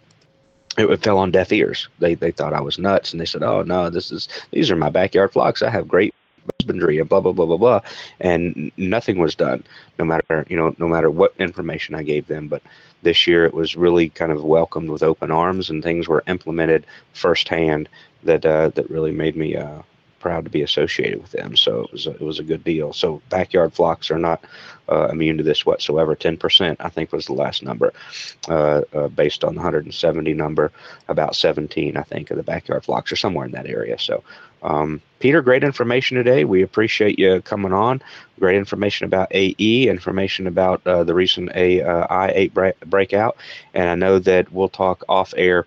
[0.78, 1.88] it fell on deaf ears.
[2.00, 4.76] They they thought I was nuts, and they said, "Oh no, this is these are
[4.76, 5.62] my backyard flocks.
[5.62, 6.14] I have great
[6.60, 7.82] husbandry and blah blah blah blah blah,"
[8.20, 9.64] and nothing was done.
[9.98, 12.62] No matter you know, no matter what information I gave them, but
[13.02, 16.86] this year it was really kind of welcomed with open arms, and things were implemented
[17.14, 17.90] firsthand
[18.24, 19.82] that uh, that really made me uh,
[20.20, 21.56] proud to be associated with them.
[21.56, 22.94] So it was a, it was a good deal.
[22.94, 24.44] So backyard flocks are not
[24.90, 26.16] uh, immune to this whatsoever.
[26.16, 27.94] 10%, I think, was the last number,
[28.48, 30.72] uh, uh, based on the 170 number.
[31.08, 33.98] About 17, I think, of the backyard flocks are somewhere in that area.
[34.00, 34.24] So,
[34.64, 36.44] um, Peter, great information today.
[36.44, 38.02] We appreciate you coming on.
[38.40, 43.38] Great information about AE, information about uh, the recent A, uh, I8 break- breakout.
[43.74, 45.66] And I know that we'll talk off air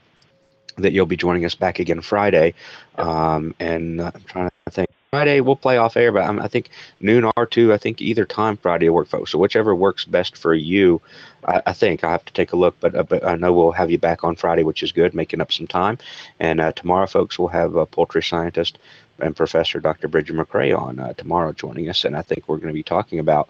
[0.78, 2.54] that you'll be joining us back again Friday.
[2.96, 4.90] Um, and uh, I'm trying to think.
[5.10, 6.70] Friday we'll play off air, but um, I think
[7.00, 7.74] noon or two.
[7.74, 9.30] I think either time Friday will work, folks.
[9.30, 11.02] So whichever works best for you.
[11.46, 13.72] I, I think I have to take a look, but uh, but I know we'll
[13.72, 15.98] have you back on Friday, which is good, making up some time.
[16.40, 18.78] And uh, tomorrow, folks, we'll have a poultry scientist
[19.18, 20.08] and Professor Dr.
[20.08, 23.18] Brigid McCrea on uh, tomorrow joining us, and I think we're going to be talking
[23.18, 23.48] about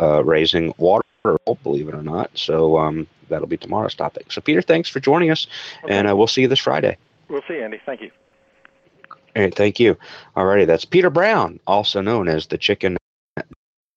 [0.00, 1.04] uh, raising water,
[1.62, 2.30] believe it or not.
[2.34, 4.30] So um, that'll be tomorrow's topic.
[4.30, 5.46] So Peter, thanks for joining us,
[5.82, 5.94] Okay.
[5.94, 6.96] and uh, we'll see you this Friday.
[7.28, 7.80] We'll see, Andy.
[7.84, 8.10] Thank you.
[9.36, 9.96] All right, thank you.
[10.36, 12.96] Alrighty, that's Peter Brown, also known as the Chicken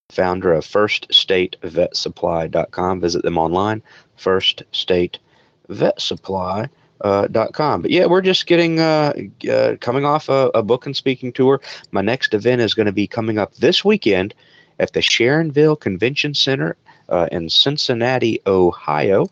[0.09, 3.01] founder of FirstStateVetSupply.com.
[3.01, 3.83] Visit them online,
[4.15, 5.19] First State
[5.69, 6.11] Vet
[7.01, 7.81] uh, dot com.
[7.83, 9.13] But yeah, we're just getting uh,
[9.51, 11.61] uh, coming off a, a book and speaking tour.
[11.91, 14.33] My next event is going to be coming up this weekend
[14.79, 16.75] at the Sharonville Convention Center
[17.09, 19.29] uh, in Cincinnati, Ohio.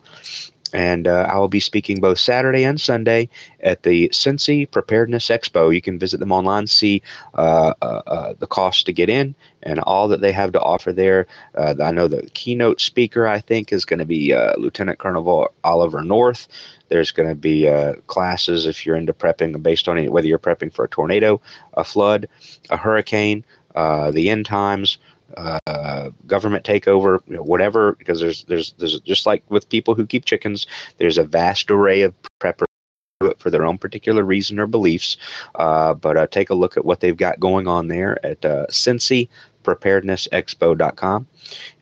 [0.72, 3.28] And uh, I will be speaking both Saturday and Sunday
[3.60, 5.74] at the Cincy Preparedness Expo.
[5.74, 7.02] You can visit them online, see
[7.34, 10.92] uh, uh, uh the cost to get in, and all that they have to offer
[10.92, 11.28] there.
[11.56, 15.48] Uh, I know the keynote speaker, I think, is going to be uh, Lieutenant Colonel
[15.64, 16.48] Oliver North.
[16.88, 17.68] There's going to be
[18.06, 21.40] classes if you're into prepping based on whether you're prepping for a tornado,
[21.74, 22.28] a flood,
[22.70, 23.44] a hurricane,
[23.74, 24.98] the end times,
[25.36, 27.92] uh, government takeover, you know, whatever.
[27.92, 30.66] Because there's there's there's just like with people who keep chickens,
[30.98, 32.66] there's a vast array of preppers
[33.38, 35.16] for their own particular reason or beliefs.
[35.54, 38.66] Uh, but uh, take a look at what they've got going on there at uh,
[38.66, 39.28] Cincy
[39.66, 41.26] preparednessexpo.com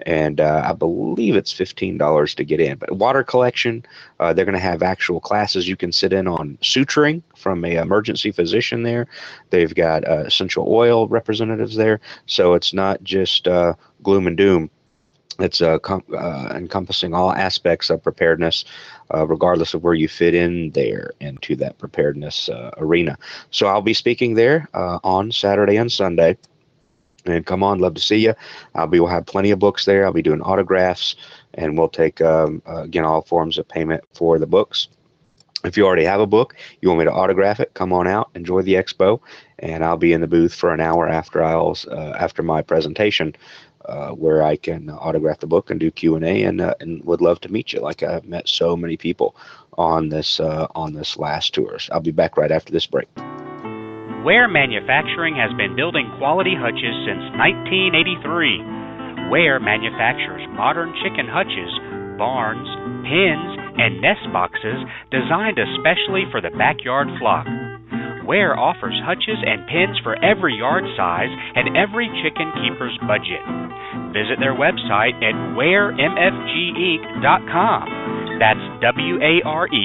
[0.06, 2.76] and uh, i believe it's $15 to get in.
[2.78, 3.84] But water collection
[4.20, 7.76] uh, they're going to have actual classes you can sit in on suturing from a
[7.76, 9.06] emergency physician there.
[9.50, 12.00] They've got uh, essential oil representatives there.
[12.26, 14.70] So it's not just uh, gloom and doom.
[15.40, 18.64] It's uh, com- uh, encompassing all aspects of preparedness,
[19.12, 23.18] regardless of where you fit in there into that preparedness arena.
[23.50, 26.38] So I'll be speaking there on Saturday and Sunday
[27.26, 28.34] and come on, love to see you.
[28.74, 30.04] I'll be, we'll have plenty of books there.
[30.04, 31.16] I'll be doing autographs,
[31.54, 34.88] and we'll take um, uh, again all forms of payment for the books.
[35.64, 38.30] If you already have a book, you want me to autograph it, come on out,
[38.34, 39.20] enjoy the expo,
[39.60, 43.34] and I'll be in the booth for an hour after I'll uh, after my presentation,
[43.86, 47.02] uh, where I can autograph the book and do Q and A, and uh, and
[47.04, 47.80] would love to meet you.
[47.80, 49.36] Like I've met so many people
[49.78, 51.88] on this uh, on this last tours.
[51.90, 53.08] I'll be back right after this break.
[54.24, 59.28] Ware Manufacturing has been building quality hutches since 1983.
[59.28, 61.68] Ware manufactures modern chicken hutches,
[62.16, 62.64] barns,
[63.04, 64.80] pens, and nest boxes
[65.12, 67.44] designed especially for the backyard flock.
[68.24, 73.44] Ware offers hutches and pens for every yard size and every chicken keeper's budget.
[74.16, 78.40] Visit their website at waremfginc.com.
[78.40, 79.84] That's W A R E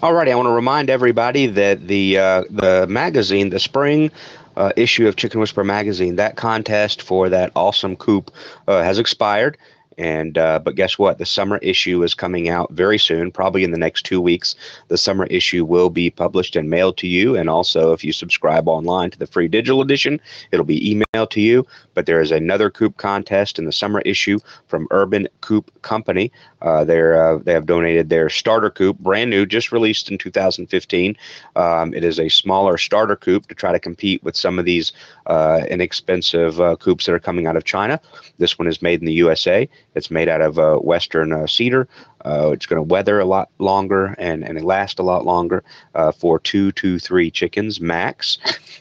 [0.01, 4.09] Alrighty, I want to remind everybody that the uh, the magazine, the spring
[4.57, 8.31] uh, issue of Chicken Whisperer magazine, that contest for that awesome coop
[8.67, 9.59] uh, has expired.
[9.97, 11.17] And uh, but guess what?
[11.17, 14.55] The summer issue is coming out very soon, probably in the next two weeks.
[14.87, 18.67] The summer issue will be published and mailed to you, and also if you subscribe
[18.67, 20.19] online to the free digital edition,
[20.51, 21.65] it'll be emailed to you.
[21.93, 26.31] But there is another coop contest in the summer issue from Urban Coop Company.
[26.61, 31.15] Uh, uh, they have donated their starter coop, brand new, just released in 2015.
[31.55, 34.91] Um, it is a smaller starter coop to try to compete with some of these
[35.31, 38.01] uh, inexpensive uh, coops that are coming out of China.
[38.37, 41.87] This one is made in the USA It's made out of uh, western uh, cedar.
[42.25, 45.63] Uh, it's going to weather a lot longer and, and last a lot longer
[45.95, 48.39] uh, for two to three chickens max.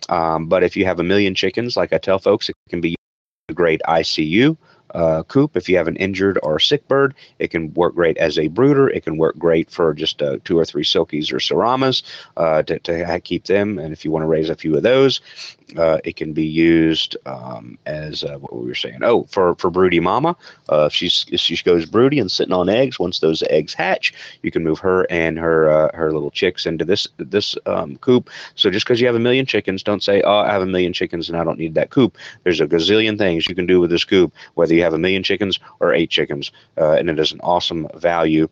[0.08, 2.96] Um, but if you have a million chickens, like I tell folks, it can be
[3.48, 4.56] a great ICU
[4.94, 5.56] uh, coop.
[5.56, 8.88] If you have an injured or sick bird, it can work great as a brooder.
[8.88, 12.02] It can work great for just uh, two or three silkies or seramas
[12.36, 13.78] uh, to, to keep them.
[13.78, 15.20] And if you want to raise a few of those,
[15.76, 18.98] uh, it can be used um, as uh, what we were saying.
[19.02, 20.36] Oh, for for broody mama,
[20.70, 24.12] uh, if she's if she goes broody and sitting on eggs, once those eggs hatch,
[24.42, 28.30] you can move her and her her little chicks into this this um, coop.
[28.54, 30.92] So just because you have a million chickens, don't say, "Oh, I have a million
[30.92, 33.90] chickens and I don't need that coop." There's a gazillion things you can do with
[33.90, 37.32] this coop, whether you have a million chickens or eight chickens, uh, and it is
[37.32, 38.48] an awesome value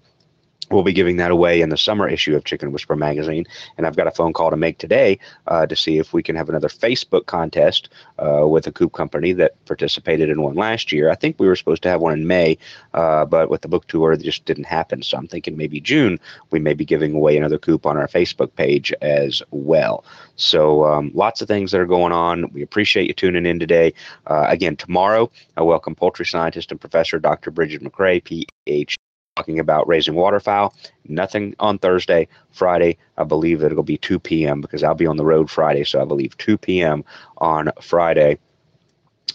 [0.71, 3.47] We'll be giving that away in the summer issue of Chicken Whisperer magazine.
[3.77, 6.37] And I've got a phone call to make today uh, to see if we can
[6.37, 7.89] have another Facebook contest
[8.19, 11.11] uh, with a coop company that participated in one last year.
[11.11, 12.59] I think we were supposed to have one in May,
[12.93, 15.03] uh, but with the book tour, it just didn't happen.
[15.03, 16.21] So I'm thinking maybe June,
[16.51, 20.05] we may be giving away another coop on our Facebook page as well.
[20.37, 22.51] So um, lots of things that are going on.
[22.53, 23.95] We appreciate you tuning in today.
[24.27, 27.51] Uh, again, tomorrow, I welcome poultry scientist and professor Dr.
[27.51, 28.23] Brigid McCrea,
[28.67, 28.97] PhD
[29.39, 30.75] talking about raising waterfowl.
[31.07, 32.27] Nothing on Thursday.
[32.51, 34.61] Friday, I believe it'll be 2 p.m.
[34.61, 35.85] because I'll be on the road Friday.
[35.85, 37.05] So I believe 2 p.m.
[37.39, 38.39] on Friday.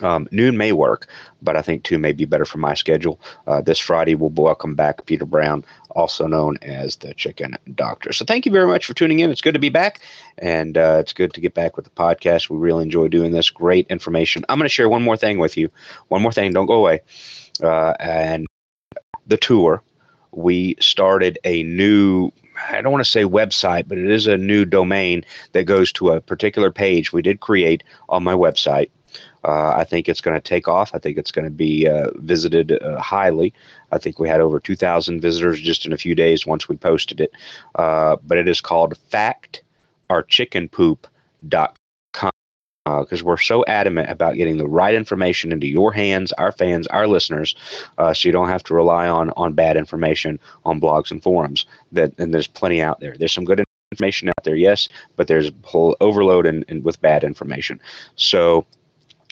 [0.01, 1.07] Um, noon may work,
[1.41, 3.21] but I think 2 may be better for my schedule.
[3.47, 8.11] Uh, this Friday, we'll welcome back Peter Brown, also known as the Chicken Doctor.
[8.11, 9.29] So thank you very much for tuning in.
[9.29, 10.01] It's good to be back,
[10.39, 12.49] and uh, it's good to get back with the podcast.
[12.49, 13.51] We really enjoy doing this.
[13.51, 14.43] Great information.
[14.49, 15.69] I'm going to share one more thing with you.
[16.09, 16.51] One more thing.
[16.51, 17.01] Don't go away.
[17.61, 18.47] Uh, and
[19.27, 19.83] the tour
[20.35, 22.31] we started a new
[22.69, 26.11] I don't want to say website, but it is a new domain that goes to
[26.11, 28.91] a particular page we did create on my website.
[29.43, 30.91] Uh, I think it's going to take off.
[30.93, 33.53] I think it's going to be uh, visited uh, highly.
[33.91, 37.19] I think we had over 2,000 visitors just in a few days once we posted
[37.19, 37.31] it.
[37.75, 41.73] Uh, but it is called factorchickenpoop.com
[42.85, 46.85] because uh, we're so adamant about getting the right information into your hands, our fans,
[46.87, 47.55] our listeners,
[47.97, 51.65] uh, so you don't have to rely on on bad information on blogs and forums.
[51.93, 53.15] That and there's plenty out there.
[53.17, 57.23] There's some good information out there, yes, but there's a whole overload and with bad
[57.23, 57.79] information.
[58.15, 58.65] So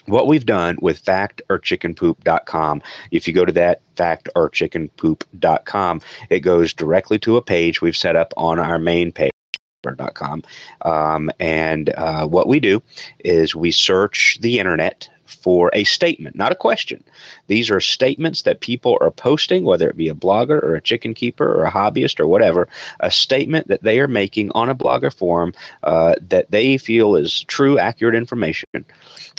[0.06, 7.38] what we've done with factorchickenpoop.com, if you go to that factorchickenpoop.com, it goes directly to
[7.38, 9.32] a page we've set up on our main page
[10.14, 10.44] com.
[10.82, 12.82] Um, and uh, what we do
[13.20, 17.04] is we search the internet for a statement, not a question.
[17.48, 21.14] These are statements that people are posting, whether it be a blogger or a chicken
[21.14, 22.68] keeper or a hobbyist or whatever,
[23.00, 25.54] a statement that they are making on a blogger forum
[25.84, 28.68] uh, that they feel is true, accurate information,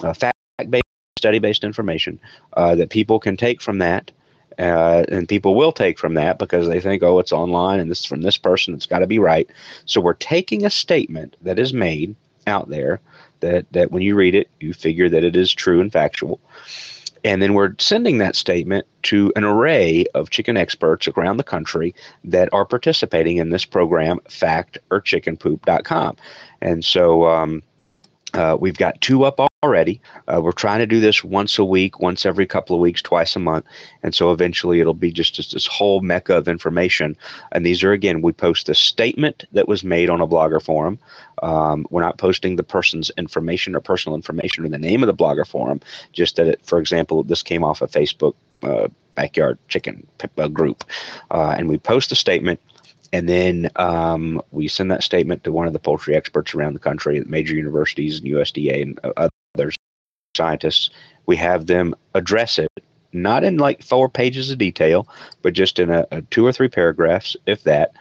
[0.03, 0.37] uh, fact
[0.71, 0.85] based,
[1.19, 2.19] study based information
[2.57, 4.11] that people can take from that
[4.59, 8.01] uh, and people will take from that because they think, oh, it's online and this
[8.01, 8.75] is from this person.
[8.75, 9.49] It's got to be right.
[9.85, 12.15] So we're taking a statement that is made
[12.47, 13.01] out there
[13.41, 16.41] that, that when you read it, you figure that it is true and factual.
[17.25, 21.95] And then we're sending that statement to an array of chicken experts around the country
[22.25, 26.17] that are participating in this program, factorchickenpoop.com.
[26.61, 27.63] And so um,
[28.35, 30.01] uh, we've got two up already.
[30.27, 33.37] Uh, we're trying to do this once a week, once every couple of weeks, twice
[33.37, 33.65] a month.
[34.03, 37.17] And so eventually it'll be just, just this whole mecca of information.
[37.53, 40.99] And these are, again, we post the statement that was made on a blogger forum.
[41.43, 45.15] Um, we're not posting the person's information or personal information or the name of the
[45.15, 45.81] blogger forum,
[46.13, 50.07] just that, it, for example, this came off a Facebook uh, backyard chicken
[50.39, 50.85] uh, group.
[51.31, 52.61] Uh, and we post the statement
[53.13, 56.79] and then um, we send that statement to one of the poultry experts around the
[56.79, 59.73] country at major universities and USDA and other
[60.35, 60.91] scientists.
[61.27, 62.71] We have them address it,
[63.13, 65.07] not in like four pages of detail,
[65.43, 67.93] but just in a, a two or three paragraphs, if that,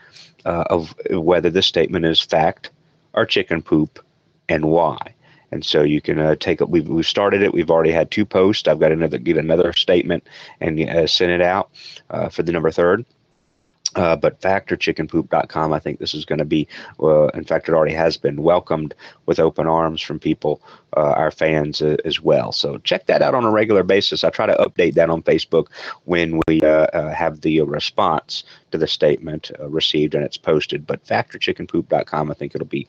[0.45, 2.71] uh, of whether this statement is fact
[3.13, 3.99] or chicken poop
[4.47, 4.97] and why.
[5.51, 6.69] And so you can uh, take it.
[6.69, 7.53] We've, we've started it.
[7.53, 8.69] We've already had two posts.
[8.69, 10.25] I've got another get another statement
[10.61, 11.69] and uh, send it out
[12.09, 13.05] uh, for the number third.
[13.95, 16.67] Uh, but factorchickenpoop.com, I think this is going to be,
[17.01, 18.93] uh, in fact, it already has been welcomed
[19.25, 20.61] with open arms from people,
[20.95, 22.53] uh, our fans uh, as well.
[22.53, 24.23] So check that out on a regular basis.
[24.23, 25.67] I try to update that on Facebook
[26.05, 30.87] when we uh, uh, have the response to the statement received and it's posted.
[30.87, 32.87] But factorchickenpoop.com, I think it'll be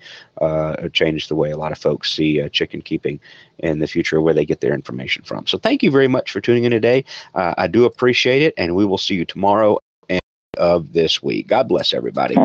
[0.93, 3.19] change the way a lot of folks see chicken keeping
[3.59, 5.47] in the future, where they get their information from.
[5.47, 7.05] So thank you very much for tuning in today.
[7.35, 9.79] I do appreciate it, and we will see you tomorrow
[10.59, 11.49] of this week.
[11.49, 12.37] God bless everybody.